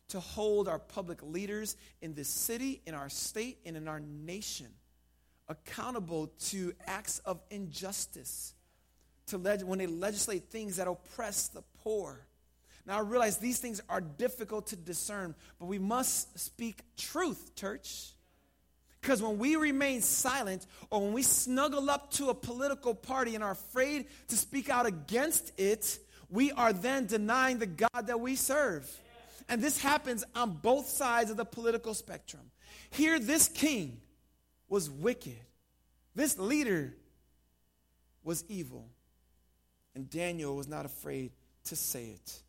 [0.09, 4.67] to hold our public leaders in this city, in our state, and in our nation
[5.47, 8.53] accountable to acts of injustice,
[9.27, 12.25] to leg- when they legislate things that oppress the poor.
[12.85, 18.11] Now, I realize these things are difficult to discern, but we must speak truth, church.
[19.01, 23.43] Because when we remain silent or when we snuggle up to a political party and
[23.43, 28.35] are afraid to speak out against it, we are then denying the God that we
[28.35, 28.91] serve.
[29.47, 32.41] And this happens on both sides of the political spectrum.
[32.89, 34.01] Here, this king
[34.67, 35.39] was wicked,
[36.15, 36.95] this leader
[38.23, 38.89] was evil.
[39.95, 41.31] And Daniel was not afraid
[41.65, 42.41] to say it.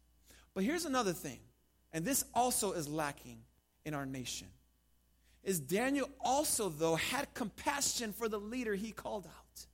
[0.53, 1.39] But here's another thing,
[1.93, 3.39] and this also is lacking
[3.85, 4.49] in our nation.
[5.45, 9.67] Is Daniel also, though, had compassion for the leader he called out.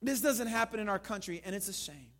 [0.00, 2.12] This doesn't happen in our country, and it's a shame.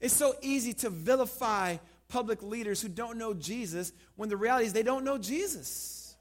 [0.00, 1.76] It's so easy to vilify
[2.08, 6.16] public leaders who don't know Jesus when the reality is they don't know Jesus.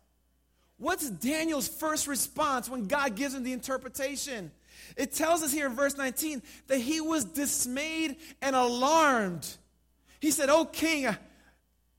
[0.78, 4.52] What's Daniel's first response when God gives him the interpretation?
[4.96, 9.48] It tells us here in verse 19 that he was dismayed and alarmed.
[10.20, 11.08] He said, Oh, king,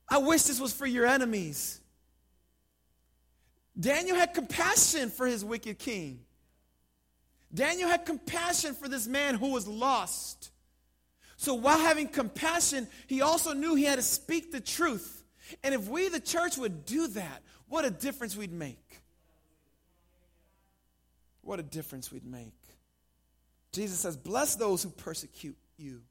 [0.08, 1.80] I, wish this was for your enemies.
[3.78, 6.20] Daniel had compassion for his wicked king.
[7.52, 10.50] Daniel had compassion for this man who was lost.
[11.40, 15.24] So while having compassion, he also knew he had to speak the truth.
[15.64, 19.00] And if we, the church, would do that, what a difference we'd make.
[21.40, 22.52] What a difference we'd make.
[23.72, 26.02] Jesus says, Bless those who persecute you,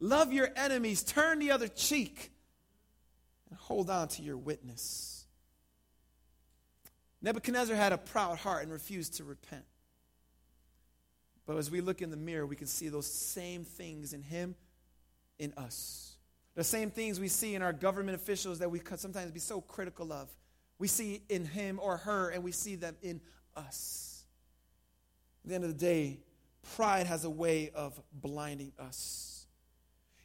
[0.00, 2.30] love your enemies, turn the other cheek,
[3.48, 5.24] and hold on to your witness.
[7.22, 9.64] Nebuchadnezzar had a proud heart and refused to repent.
[11.48, 14.54] But as we look in the mirror, we can see those same things in him,
[15.38, 16.16] in us.
[16.54, 20.12] The same things we see in our government officials that we sometimes be so critical
[20.12, 20.28] of.
[20.78, 23.22] We see in him or her, and we see them in
[23.56, 24.26] us.
[25.42, 26.20] At the end of the day,
[26.76, 29.46] pride has a way of blinding us.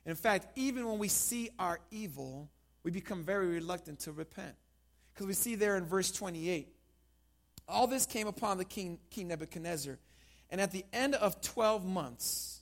[0.05, 2.49] In fact, even when we see our evil,
[2.83, 4.55] we become very reluctant to repent.
[5.13, 6.67] Because we see there in verse 28
[7.65, 9.97] all this came upon the king, king Nebuchadnezzar.
[10.53, 12.61] And at the end of 12 months,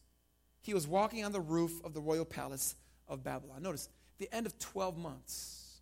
[0.61, 3.61] he was walking on the roof of the royal palace of Babylon.
[3.61, 5.81] Notice, the end of 12 months,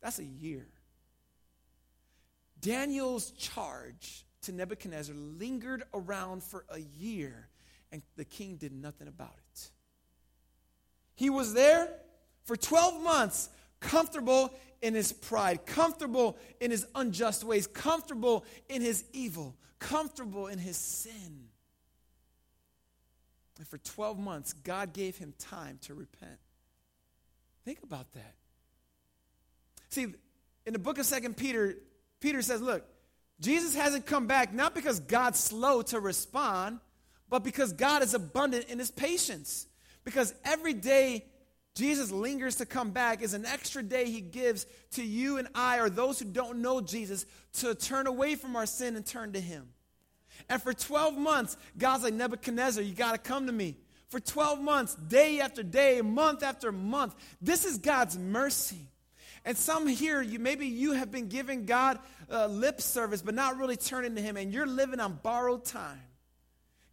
[0.00, 0.66] that's a year.
[2.58, 7.50] Daniel's charge to Nebuchadnezzar lingered around for a year,
[7.92, 9.70] and the king did nothing about it.
[11.14, 11.90] He was there
[12.44, 13.50] for 12 months,
[13.84, 20.58] comfortable in his pride, comfortable in his unjust ways, comfortable in his evil, comfortable in
[20.58, 21.48] his sin.
[23.58, 26.38] And for 12 months, God gave him time to repent.
[27.64, 28.34] Think about that.
[29.90, 30.06] See,
[30.66, 31.76] in the book of Second Peter,
[32.20, 32.84] Peter says, look,
[33.40, 36.80] Jesus hasn't come back not because God's slow to respond,
[37.28, 39.66] but because God is abundant in his patience.
[40.04, 41.24] Because every day
[41.74, 45.78] Jesus lingers to come back is an extra day he gives to you and I,
[45.78, 49.40] or those who don't know Jesus, to turn away from our sin and turn to
[49.40, 49.68] him.
[50.48, 53.76] And for 12 months, God's like, Nebuchadnezzar, you got to come to me.
[54.08, 57.14] For 12 months, day after day, month after month.
[57.40, 58.88] This is God's mercy.
[59.44, 61.98] And some here, you, maybe you have been giving God
[62.30, 66.00] uh, lip service, but not really turning to Him, and you're living on borrowed time.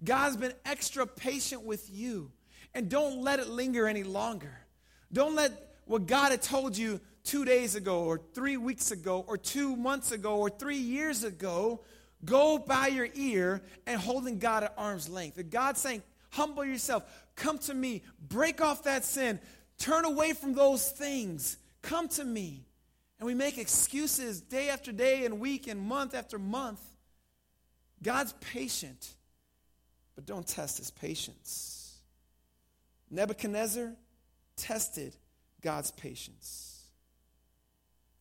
[0.04, 2.32] God's been extra patient with you.
[2.74, 4.58] And don't let it linger any longer.
[5.14, 5.52] Don't let
[5.86, 10.12] what God had told you two days ago, or three weeks ago, or two months
[10.12, 11.82] ago, or three years ago
[12.26, 15.38] go by your ear and holding God at arm's length.
[15.38, 17.04] If God's saying, humble yourself,
[17.36, 19.40] come to me, break off that sin,
[19.78, 22.66] turn away from those things, come to me.
[23.20, 26.82] And we make excuses day after day and week and month after month.
[28.02, 29.14] God's patient,
[30.16, 32.00] but don't test his patience.
[33.12, 33.94] Nebuchadnezzar
[34.62, 35.16] tested
[35.62, 36.84] God's patience.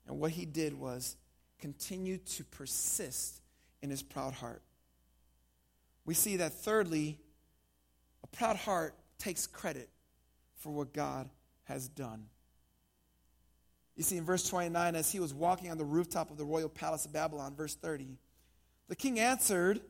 [0.06, 1.16] And what he did was
[1.60, 3.42] continue to persist
[3.82, 4.62] in his proud heart.
[6.06, 7.18] We see that, thirdly,
[8.24, 9.90] a proud heart takes credit
[10.56, 11.28] for what God
[11.64, 12.24] has done.
[13.96, 16.70] You see, in verse 29, as he was walking on the rooftop of the royal
[16.70, 18.16] palace of Babylon, verse 30,
[18.88, 19.80] the king answered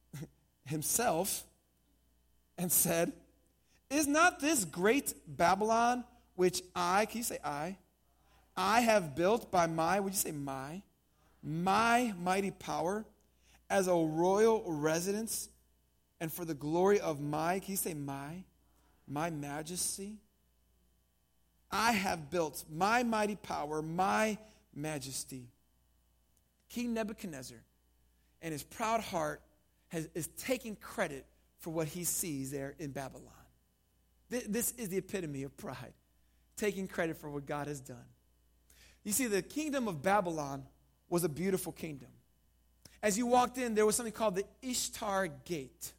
[0.66, 1.44] himself
[2.58, 3.12] and said,
[3.94, 6.02] Is not this great Babylon,
[6.34, 7.76] which I, can you say I?
[8.56, 10.82] I have built by my, would you say my?
[11.44, 13.04] My mighty power
[13.70, 15.48] as a royal residence
[16.20, 18.42] and for the glory of my, can you say my?
[19.06, 20.16] My majesty?
[21.70, 24.38] I have built my mighty power, my
[24.74, 25.44] majesty.
[26.68, 27.58] King Nebuchadnezzar
[28.42, 29.40] and his proud heart
[29.90, 31.26] has, is taking credit
[31.58, 33.30] for what he sees there in Babylon.
[34.30, 35.92] This, is the epitome of pride,
[36.56, 38.04] taking credit for what God has done.
[39.04, 40.64] You see, the kingdom of Babylon
[41.08, 42.08] was a beautiful kingdom.
[43.02, 45.92] As you walked in, there was something called the Ishtar Gate.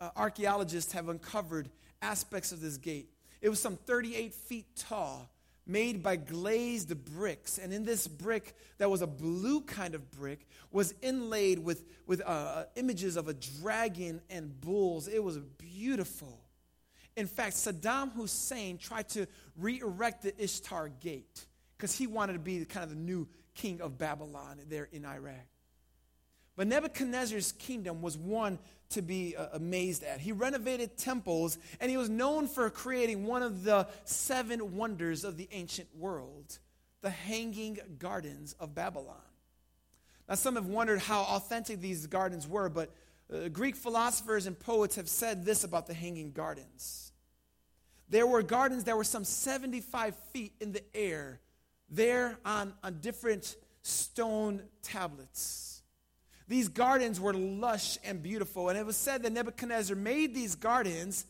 [0.00, 1.68] Uh, archaeologists have uncovered
[2.00, 3.10] aspects of this gate.
[3.40, 5.30] It was some 38 feet tall,
[5.66, 7.58] made by glazed bricks.
[7.58, 12.22] And in this brick, that was a blue kind of brick, was inlaid with, with
[12.24, 15.08] uh, images of a dragon and bulls.
[15.08, 16.38] It was beautiful.
[17.18, 19.26] In fact, Saddam Hussein tried to
[19.56, 23.26] re erect the Ishtar Gate because he wanted to be kind of the new
[23.56, 25.34] king of Babylon there in Iraq.
[26.54, 30.20] But Nebuchadnezzar's kingdom was one to be uh, amazed at.
[30.20, 35.36] He renovated temples, and he was known for creating one of the seven wonders of
[35.36, 36.58] the ancient world
[37.00, 39.16] the Hanging Gardens of Babylon.
[40.28, 42.94] Now, some have wondered how authentic these gardens were, but
[43.32, 47.07] uh, Greek philosophers and poets have said this about the Hanging Gardens.
[48.08, 51.40] There were gardens that were some 75 feet in the air
[51.90, 55.82] there on, on different stone tablets.
[56.46, 61.26] These gardens were lush and beautiful, and it was said that Nebuchadnezzar made these gardens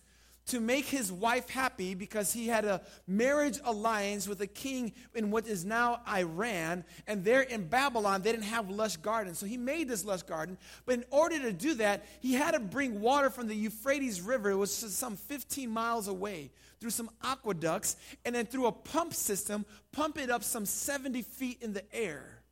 [0.49, 5.31] to make his wife happy because he had a marriage alliance with a king in
[5.31, 6.85] what is now Iran.
[7.07, 9.39] And there in Babylon, they didn't have lush gardens.
[9.39, 10.57] So he made this lush garden.
[10.87, 14.51] But in order to do that, he had to bring water from the Euphrates River,
[14.51, 16.51] it was some 15 miles away,
[16.81, 21.59] through some aqueducts, and then through a pump system, pump it up some 70 feet
[21.63, 22.43] in the air.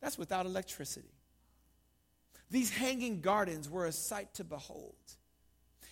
[0.00, 1.10] That's without electricity.
[2.50, 4.94] These hanging gardens were a sight to behold.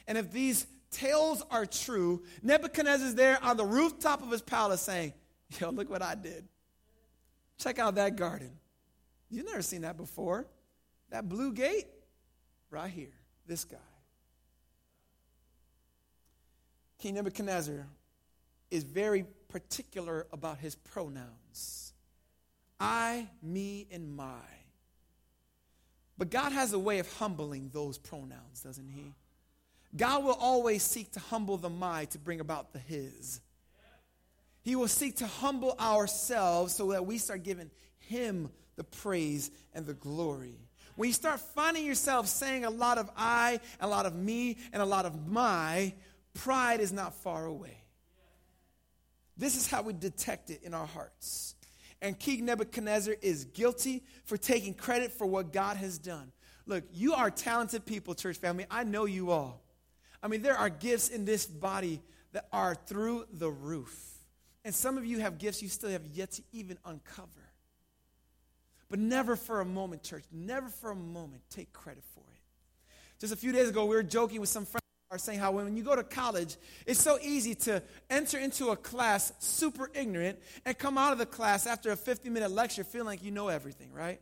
[0.07, 5.13] And if these tales are true, Nebuchadnezzar's there on the rooftop of his palace saying,
[5.61, 6.49] Yo, look what I did.
[7.59, 8.51] Check out that garden.
[9.31, 10.47] You've never seen that before.
[11.11, 11.87] That blue gate,
[12.71, 13.13] right here,
[13.47, 13.77] this guy.
[16.99, 17.87] King Nebuchadnezzar
[18.71, 21.85] is very particular about his pronouns
[22.81, 24.43] I, me, and my.
[26.19, 29.15] But God has a way of humbling those pronouns, doesn't He?
[29.97, 33.41] God will always seek to humble the my to bring about the His.
[34.63, 39.87] He will seek to humble ourselves so that we start giving Him the praise and
[39.87, 40.59] the glory.
[40.97, 44.81] When you start finding yourself saying a lot of I, a lot of me, and
[44.83, 45.95] a lot of my,
[46.35, 47.79] pride is not far away.
[49.37, 51.55] This is how we detect it in our hearts.
[52.01, 56.31] And King Nebuchadnezzar is guilty for taking credit for what God has done.
[56.67, 58.67] Look, you are talented people, church family.
[58.71, 59.63] I know you all.
[60.23, 62.01] I mean, there are gifts in this body
[62.33, 64.15] that are through the roof.
[64.65, 67.29] And some of you have gifts you still have yet to even uncover.
[68.89, 72.41] But never for a moment, church, never for a moment take credit for it.
[73.19, 74.84] Just a few days ago, we were joking with some friends
[75.15, 76.57] are saying how when you go to college,
[76.87, 81.27] it's so easy to enter into a class super ignorant and come out of the
[81.27, 84.21] class after a 50 minute lecture feeling like you know everything, right?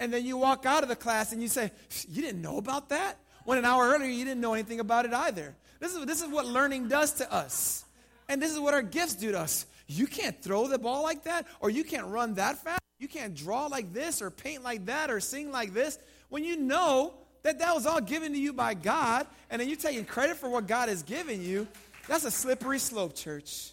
[0.00, 1.70] And then you walk out of the class and you say,
[2.08, 3.18] You didn't know about that?
[3.44, 5.54] When an hour earlier you didn't know anything about it either.
[5.80, 7.84] This is, this is what learning does to us.
[8.28, 9.66] And this is what our gifts do to us.
[9.86, 13.34] You can't throw the ball like that, or you can't run that fast, you can't
[13.34, 15.98] draw like this, or paint like that, or sing like this.
[16.28, 17.14] When you know
[17.46, 20.48] that that was all given to you by God, and then you're taking credit for
[20.48, 21.68] what God has given you.
[22.08, 23.72] That's a slippery slope, church.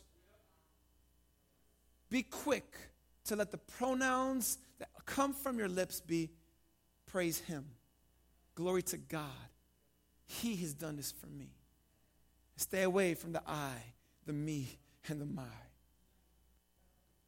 [2.09, 2.71] Be quick
[3.25, 6.29] to let the pronouns that come from your lips be
[7.07, 7.65] praise Him.
[8.53, 9.25] Glory to God.
[10.27, 11.49] He has done this for me.
[12.57, 13.71] Stay away from the I,
[14.27, 14.77] the me,
[15.09, 15.41] and the my.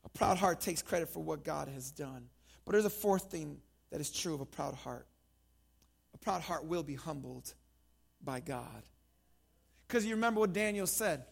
[0.03, 2.29] A proud heart takes credit for what God has done.
[2.65, 3.57] But there's a fourth thing
[3.89, 5.07] that is true of a proud heart
[6.15, 7.53] a proud heart will be humbled
[8.23, 8.83] by God.
[9.85, 11.25] Because you remember what Daniel said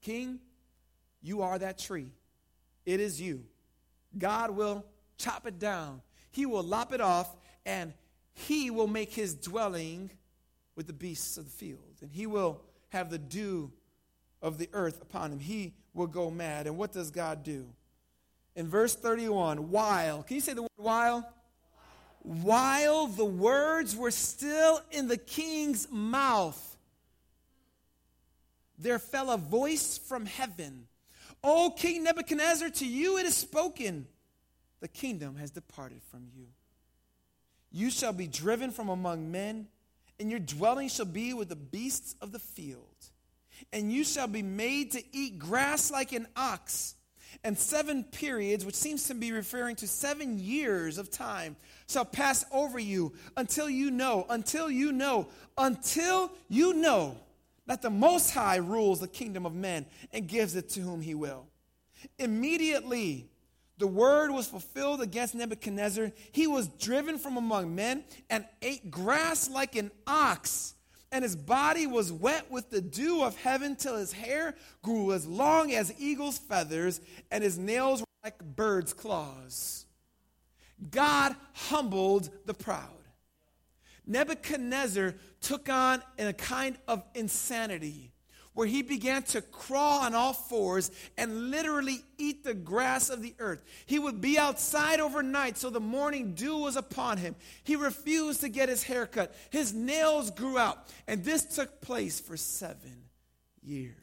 [0.00, 0.40] King,
[1.20, 2.10] you are that tree.
[2.84, 3.44] It is you.
[4.18, 4.84] God will
[5.18, 7.36] chop it down, He will lop it off,
[7.66, 7.92] and
[8.32, 10.10] He will make His dwelling
[10.74, 11.98] with the beasts of the field.
[12.00, 13.70] And He will have the dew
[14.40, 15.38] of the earth upon Him.
[15.38, 16.66] He will go mad.
[16.66, 17.68] And what does God do?
[18.56, 21.32] In verse 31, while, can you say the word while?
[22.22, 26.76] While the words were still in the king's mouth,
[28.78, 30.86] there fell a voice from heaven
[31.44, 34.06] O King Nebuchadnezzar, to you it is spoken,
[34.80, 36.46] the kingdom has departed from you.
[37.70, 39.66] You shall be driven from among men,
[40.20, 42.84] and your dwelling shall be with the beasts of the field.
[43.72, 46.94] And you shall be made to eat grass like an ox
[47.44, 51.56] and seven periods, which seems to be referring to seven years of time,
[51.88, 55.28] shall pass over you until you know, until you know,
[55.58, 57.16] until you know
[57.66, 61.14] that the Most High rules the kingdom of men and gives it to whom he
[61.14, 61.46] will.
[62.18, 63.28] Immediately,
[63.78, 66.12] the word was fulfilled against Nebuchadnezzar.
[66.32, 70.74] He was driven from among men and ate grass like an ox
[71.12, 75.26] and his body was wet with the dew of heaven till his hair grew as
[75.26, 77.00] long as eagle's feathers,
[77.30, 79.84] and his nails were like bird's claws.
[80.90, 82.88] God humbled the proud.
[84.06, 88.11] Nebuchadnezzar took on in a kind of insanity
[88.54, 93.34] where he began to crawl on all fours and literally eat the grass of the
[93.38, 93.62] earth.
[93.86, 97.34] He would be outside overnight so the morning dew was upon him.
[97.64, 99.34] He refused to get his hair cut.
[99.50, 100.88] His nails grew out.
[101.06, 103.04] And this took place for seven
[103.62, 103.96] years.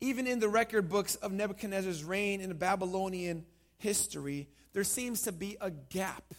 [0.00, 3.44] Even in the record books of Nebuchadnezzar's reign in Babylonian
[3.76, 6.32] history, there seems to be a gap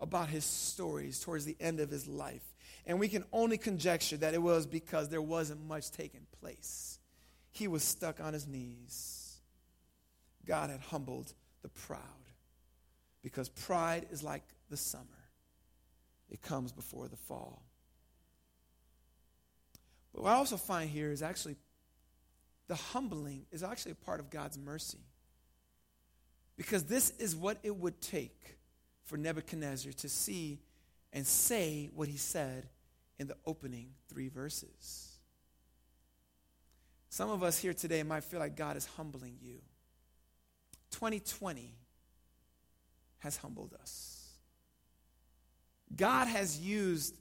[0.00, 2.54] about his stories towards the end of his life.
[2.88, 6.98] And we can only conjecture that it was because there wasn't much taking place.
[7.50, 9.36] He was stuck on his knees.
[10.46, 12.00] God had humbled the proud
[13.22, 15.04] because pride is like the summer,
[16.30, 17.62] it comes before the fall.
[20.14, 21.56] But what I also find here is actually
[22.68, 25.04] the humbling is actually a part of God's mercy.
[26.56, 28.58] Because this is what it would take
[29.04, 30.58] for Nebuchadnezzar to see
[31.12, 32.66] and say what he said
[33.18, 35.18] in the opening three verses.
[37.08, 39.60] Some of us here today might feel like God is humbling you.
[40.90, 41.74] 2020
[43.18, 44.28] has humbled us.
[45.94, 47.16] God has used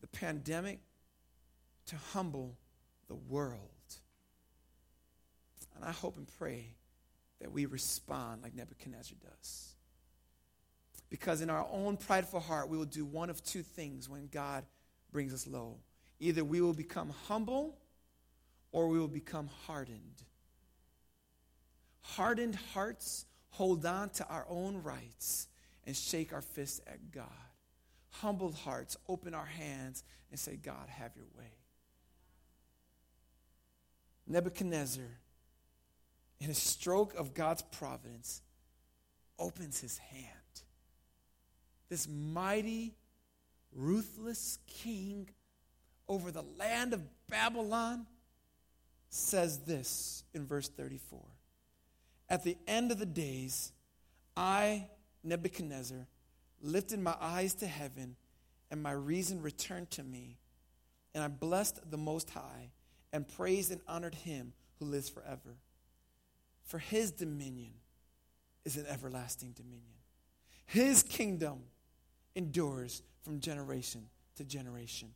[0.00, 0.80] the pandemic
[1.86, 2.56] to humble
[3.08, 3.60] the world.
[5.74, 6.74] And I hope and pray
[7.40, 9.74] that we respond like Nebuchadnezzar does.
[11.08, 14.64] Because in our own prideful heart, we will do one of two things when God
[15.16, 15.78] brings us low.
[16.20, 17.78] Either we will become humble
[18.70, 20.22] or we will become hardened.
[22.02, 25.48] Hardened hearts hold on to our own rights
[25.86, 27.30] and shake our fists at God.
[28.10, 31.54] Humbled hearts open our hands and say, God, have your way.
[34.26, 35.18] Nebuchadnezzar,
[36.40, 38.42] in a stroke of God's providence,
[39.38, 40.60] opens his hand.
[41.88, 42.98] This mighty,
[43.76, 45.28] ruthless king
[46.08, 48.06] over the land of Babylon
[49.10, 51.20] says this in verse 34
[52.28, 53.72] At the end of the days,
[54.36, 54.88] I,
[55.22, 56.06] Nebuchadnezzar,
[56.60, 58.16] lifted my eyes to heaven,
[58.70, 60.38] and my reason returned to me.
[61.14, 62.70] And I blessed the Most High
[63.12, 65.56] and praised and honored him who lives forever.
[66.64, 67.72] For his dominion
[68.64, 69.82] is an everlasting dominion,
[70.66, 71.60] his kingdom
[72.34, 74.06] endures from generation
[74.36, 75.08] to generation.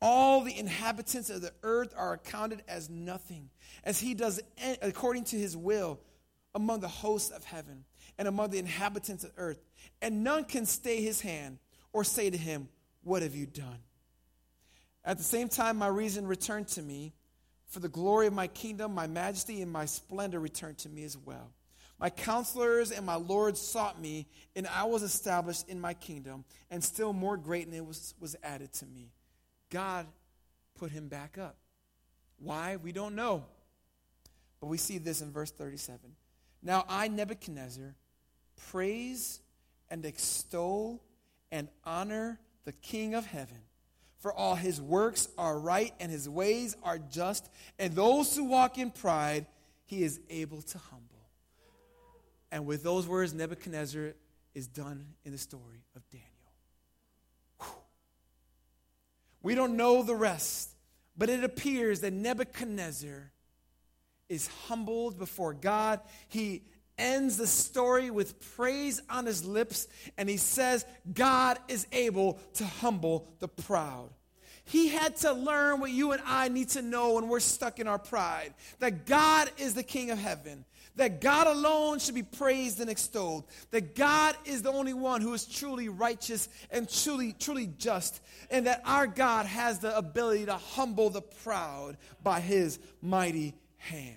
[0.00, 3.50] All the inhabitants of the earth are accounted as nothing,
[3.82, 4.40] as he does
[4.80, 5.98] according to his will
[6.54, 7.84] among the hosts of heaven
[8.18, 9.58] and among the inhabitants of earth.
[10.00, 11.58] And none can stay his hand
[11.92, 12.68] or say to him,
[13.02, 13.78] What have you done?
[15.04, 17.12] At the same time, my reason returned to me.
[17.68, 21.16] For the glory of my kingdom, my majesty, and my splendor returned to me as
[21.16, 21.50] well.
[21.98, 26.84] My counselors and my lords sought me, and I was established in my kingdom, and
[26.84, 29.12] still more greatness was, was added to me.
[29.70, 30.06] God
[30.74, 31.56] put him back up.
[32.38, 32.76] Why?
[32.76, 33.44] We don't know.
[34.60, 35.98] But we see this in verse 37.
[36.62, 37.94] Now I, Nebuchadnezzar,
[38.70, 39.40] praise
[39.88, 41.02] and extol
[41.50, 43.58] and honor the King of heaven.
[44.18, 48.76] For all his works are right and his ways are just, and those who walk
[48.78, 49.46] in pride,
[49.84, 51.05] he is able to humble.
[52.56, 54.14] And with those words, Nebuchadnezzar
[54.54, 56.26] is done in the story of Daniel.
[57.60, 57.68] Whew.
[59.42, 60.70] We don't know the rest,
[61.18, 63.30] but it appears that Nebuchadnezzar
[64.30, 66.00] is humbled before God.
[66.28, 66.62] He
[66.96, 69.86] ends the story with praise on his lips,
[70.16, 74.08] and he says, God is able to humble the proud.
[74.64, 77.86] He had to learn what you and I need to know when we're stuck in
[77.86, 80.64] our pride that God is the King of heaven,
[80.96, 85.34] that God alone should be praised and extolled, that God is the only one who
[85.34, 88.20] is truly righteous and truly, truly just,
[88.50, 94.16] and that our God has the ability to humble the proud by his mighty hand.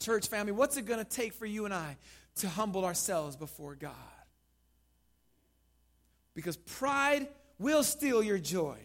[0.00, 1.96] Church family, what's it going to take for you and I
[2.36, 3.92] to humble ourselves before God?
[6.34, 8.76] Because pride will steal your joy.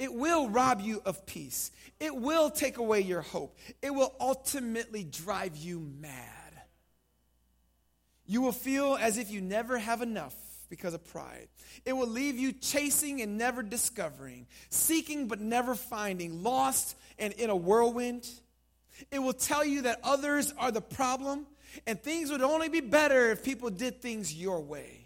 [0.00, 1.70] It will rob you of peace.
[2.00, 3.58] It will take away your hope.
[3.82, 6.14] It will ultimately drive you mad.
[8.24, 10.34] You will feel as if you never have enough
[10.70, 11.48] because of pride.
[11.84, 17.50] It will leave you chasing and never discovering, seeking but never finding, lost and in
[17.50, 18.26] a whirlwind.
[19.10, 21.46] It will tell you that others are the problem
[21.86, 24.99] and things would only be better if people did things your way.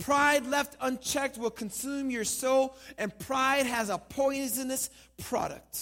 [0.00, 4.88] Pride left unchecked will consume your soul, and pride has a poisonous
[5.18, 5.78] product.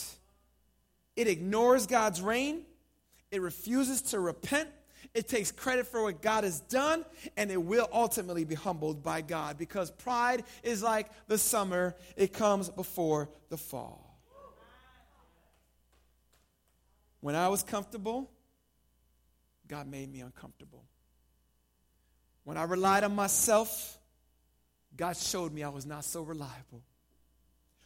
[1.15, 2.63] It ignores God's reign,
[3.31, 4.69] it refuses to repent,
[5.15, 7.05] it takes credit for what God has done,
[7.37, 12.33] and it will ultimately be humbled by God because pride is like the summer, it
[12.33, 14.21] comes before the fall.
[17.21, 18.31] When I was comfortable,
[19.67, 20.85] God made me uncomfortable.
[22.45, 23.98] When I relied on myself,
[24.99, 26.83] God showed me I was not so reliable.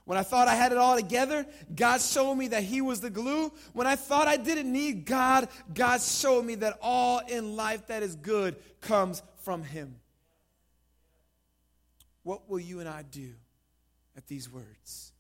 [0.05, 1.47] When I thought I had it all together,
[1.77, 3.53] God showed me that He was the glue.
[3.73, 8.03] When I thought I didn't need God, God showed me that all in life that
[8.03, 9.95] is good comes from Him.
[12.25, 13.31] What will you and I do
[14.17, 15.13] at these words?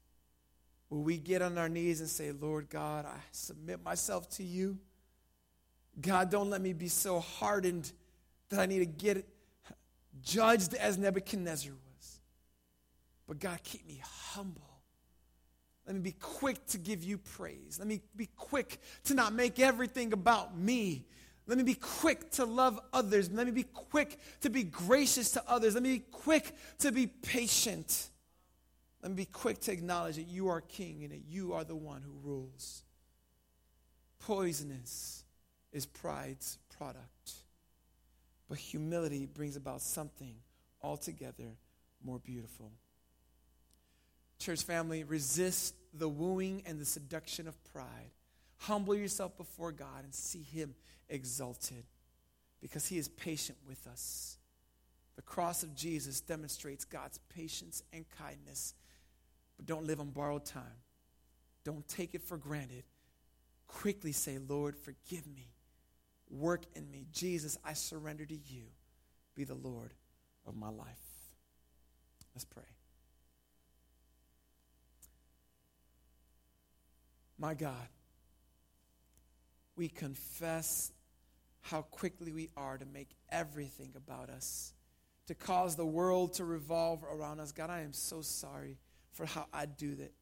[0.91, 4.79] Will we get on our knees and say, Lord God, I submit myself to you?
[6.01, 7.93] God, don't let me be so hardened
[8.49, 9.27] that I need to get
[10.21, 12.21] judged as Nebuchadnezzar was.
[13.27, 14.03] But God, keep me
[14.35, 14.73] humble.
[15.87, 17.77] Let me be quick to give you praise.
[17.79, 21.07] Let me be quick to not make everything about me.
[21.47, 23.31] Let me be quick to love others.
[23.31, 25.75] Let me be quick to be gracious to others.
[25.75, 28.11] Let me be quick to be patient.
[29.03, 31.75] Let me be quick to acknowledge that you are king and that you are the
[31.75, 32.85] one who rules.
[34.21, 35.25] Poisonous
[35.73, 37.12] is pride's product.
[38.53, 40.35] But humility brings about something
[40.83, 41.57] altogether
[42.05, 42.71] more beautiful.
[44.39, 48.11] Church family, resist the wooing and the seduction of pride.
[48.59, 50.75] Humble yourself before God and see Him
[51.09, 51.85] exalted
[52.61, 54.37] because He is patient with us.
[55.17, 58.75] The cross of Jesus demonstrates God's patience and kindness.
[59.57, 60.83] but don't live on borrowed time.
[61.65, 62.85] Don't take it for granted.
[63.67, 65.55] Quickly say, Lord, forgive me.
[66.33, 67.07] Work in me.
[67.13, 68.65] Jesus, I surrender to you.
[69.35, 69.93] Be the Lord
[70.47, 70.89] of my life.
[72.35, 72.63] Let's pray.
[77.39, 77.89] My God,
[79.77, 80.93] we confess
[81.61, 84.73] how quickly we are to make everything about us,
[85.27, 87.53] to cause the world to revolve around us.
[87.53, 88.79] God, I am so sorry
[89.13, 90.13] for how I do that.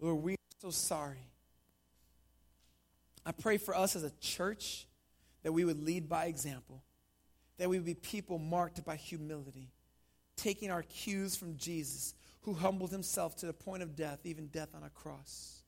[0.00, 1.30] Lord, we are so sorry.
[3.26, 4.87] I pray for us as a church
[5.48, 6.82] that we would lead by example,
[7.56, 9.70] that we would be people marked by humility,
[10.36, 14.68] taking our cues from Jesus, who humbled himself to the point of death, even death
[14.74, 15.62] on a cross.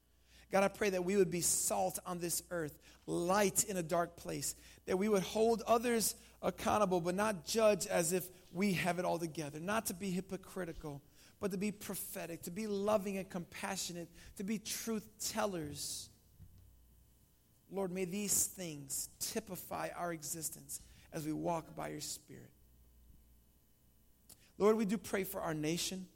[0.52, 4.18] God, I pray that we would be salt on this earth, light in a dark
[4.18, 4.54] place,
[4.84, 9.18] that we would hold others accountable, but not judge as if we have it all
[9.18, 11.00] together, not to be hypocritical,
[11.40, 16.09] but to be prophetic, to be loving and compassionate, to be truth tellers.
[17.72, 20.80] Lord, may these things typify our existence
[21.12, 22.50] as we walk by your Spirit.
[24.58, 26.06] Lord, we do pray for our nation.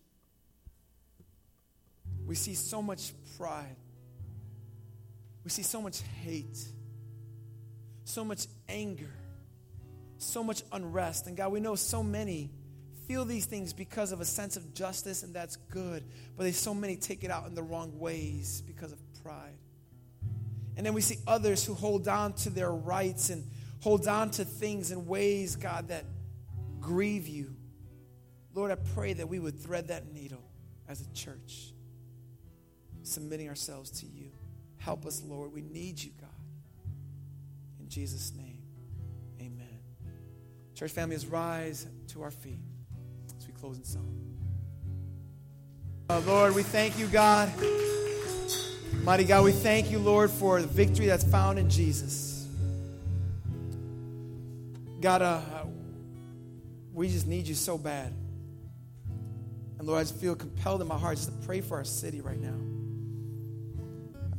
[2.26, 3.76] We see so much pride.
[5.44, 6.58] We see so much hate,
[8.04, 9.12] so much anger,
[10.18, 11.26] so much unrest.
[11.26, 12.50] And God, we know so many
[13.06, 16.04] feel these things because of a sense of justice, and that's good.
[16.36, 19.58] But they so many take it out in the wrong ways because of pride.
[20.76, 23.48] And then we see others who hold on to their rights and
[23.80, 26.04] hold on to things in ways, God, that
[26.80, 27.54] grieve you.
[28.54, 30.44] Lord, I pray that we would thread that needle
[30.88, 31.72] as a church,
[33.02, 34.30] submitting ourselves to you.
[34.78, 35.52] Help us, Lord.
[35.52, 36.30] We need you, God.
[37.80, 38.62] In Jesus' name,
[39.40, 39.78] amen.
[40.74, 42.60] Church families, rise to our feet
[43.38, 44.10] as we close in song.
[46.10, 47.50] Oh, Lord, we thank you, God.
[49.04, 52.48] Mighty God, we thank you, Lord, for the victory that's found in Jesus.
[54.98, 55.42] God, uh,
[56.90, 58.14] we just need you so bad.
[59.78, 62.22] And Lord, I just feel compelled in my heart just to pray for our city
[62.22, 62.56] right now.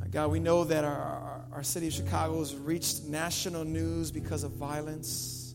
[0.02, 4.10] Uh, God, we know that our, our, our city of Chicago has reached national news
[4.10, 5.54] because of violence.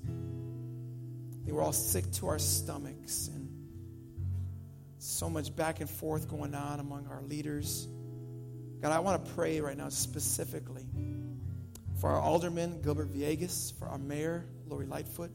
[1.46, 3.50] They were all sick to our stomachs and
[5.00, 7.90] so much back and forth going on among our leaders.
[8.82, 10.88] God, I want to pray right now specifically
[12.00, 15.30] for our alderman, Gilbert Villegas, for our mayor, Lori Lightfoot,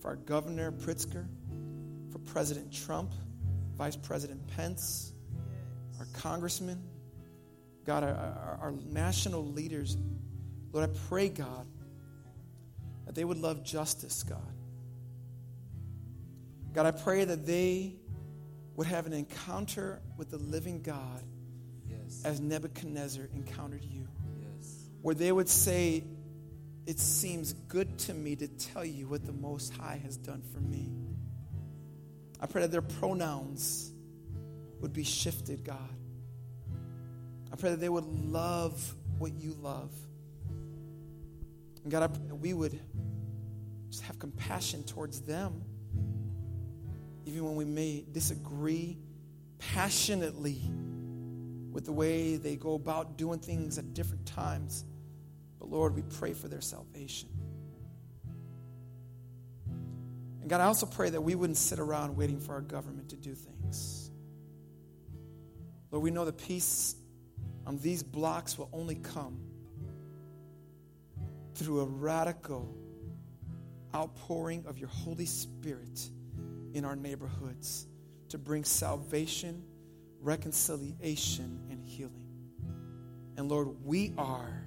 [0.00, 1.26] for our governor, Pritzker,
[2.10, 3.12] for President Trump,
[3.76, 5.12] Vice President Pence,
[5.98, 6.82] our congressman,
[7.84, 9.98] God, our, our, our national leaders.
[10.72, 11.66] Lord, I pray, God,
[13.04, 14.40] that they would love justice, God.
[16.72, 17.96] God, I pray that they
[18.76, 21.22] would have an encounter with the living God
[22.24, 24.06] as Nebuchadnezzar encountered you.
[24.40, 24.88] Yes.
[25.02, 26.04] Where they would say,
[26.86, 30.60] It seems good to me to tell you what the Most High has done for
[30.60, 30.90] me.
[32.40, 33.92] I pray that their pronouns
[34.80, 35.78] would be shifted, God.
[37.52, 39.92] I pray that they would love what you love.
[41.82, 42.78] And God, I pray that we would
[43.90, 45.62] just have compassion towards them,
[47.26, 48.98] even when we may disagree
[49.58, 50.60] passionately
[51.72, 54.84] with the way they go about doing things at different times.
[55.58, 57.28] But Lord, we pray for their salvation.
[60.40, 63.16] And God, I also pray that we wouldn't sit around waiting for our government to
[63.16, 64.10] do things.
[65.90, 66.96] Lord, we know the peace
[67.66, 69.38] on these blocks will only come
[71.54, 72.74] through a radical
[73.94, 76.10] outpouring of your Holy Spirit
[76.74, 77.86] in our neighborhoods
[78.30, 79.62] to bring salvation
[80.22, 82.26] reconciliation, and healing.
[83.36, 84.66] And Lord, we are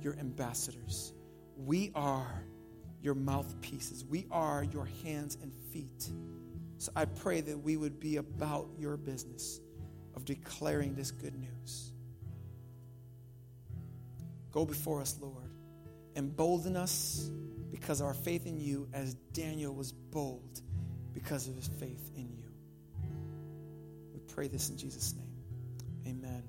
[0.00, 1.12] your ambassadors.
[1.56, 2.44] We are
[3.02, 4.04] your mouthpieces.
[4.04, 6.10] We are your hands and feet.
[6.78, 9.60] So I pray that we would be about your business
[10.16, 11.92] of declaring this good news.
[14.50, 15.50] Go before us, Lord.
[16.16, 17.30] Embolden us
[17.70, 20.62] because of our faith in you, as Daniel was bold
[21.12, 22.39] because of his faith in you
[24.34, 25.32] pray this in Jesus' name.
[26.06, 26.42] Amen.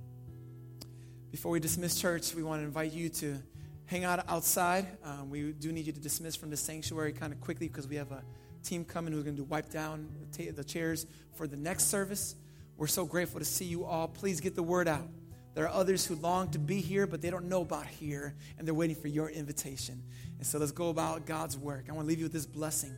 [1.32, 3.38] Before we dismiss church, we want to invite you to
[3.86, 4.88] hang out outside.
[5.04, 7.96] Um, we do need you to dismiss from the sanctuary kind of quickly because we
[7.96, 8.24] have a
[8.64, 12.36] team coming who's going to wipe down the, ta- the chairs for the next service.
[12.78, 14.08] We're so grateful to see you all.
[14.08, 15.08] Please get the word out.
[15.54, 18.66] There are others who long to be here, but they don't know about here, and
[18.66, 20.02] they're waiting for your invitation.
[20.38, 21.86] And so let's go about God's work.
[21.90, 22.96] I want to leave you with this blessing.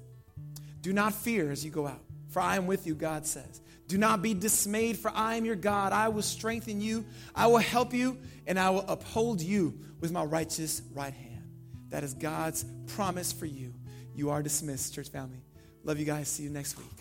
[0.82, 3.62] Do not fear as you go out For I am with you, God says.
[3.88, 5.92] Do not be dismayed, for I am your God.
[5.92, 7.06] I will strengthen you,
[7.36, 8.18] I will help you,
[8.48, 11.44] and I will uphold you with my righteous right hand.
[11.90, 13.74] That is God's promise for you.
[14.16, 15.44] You are dismissed, church family.
[15.84, 16.28] Love you guys.
[16.28, 16.93] See you next week.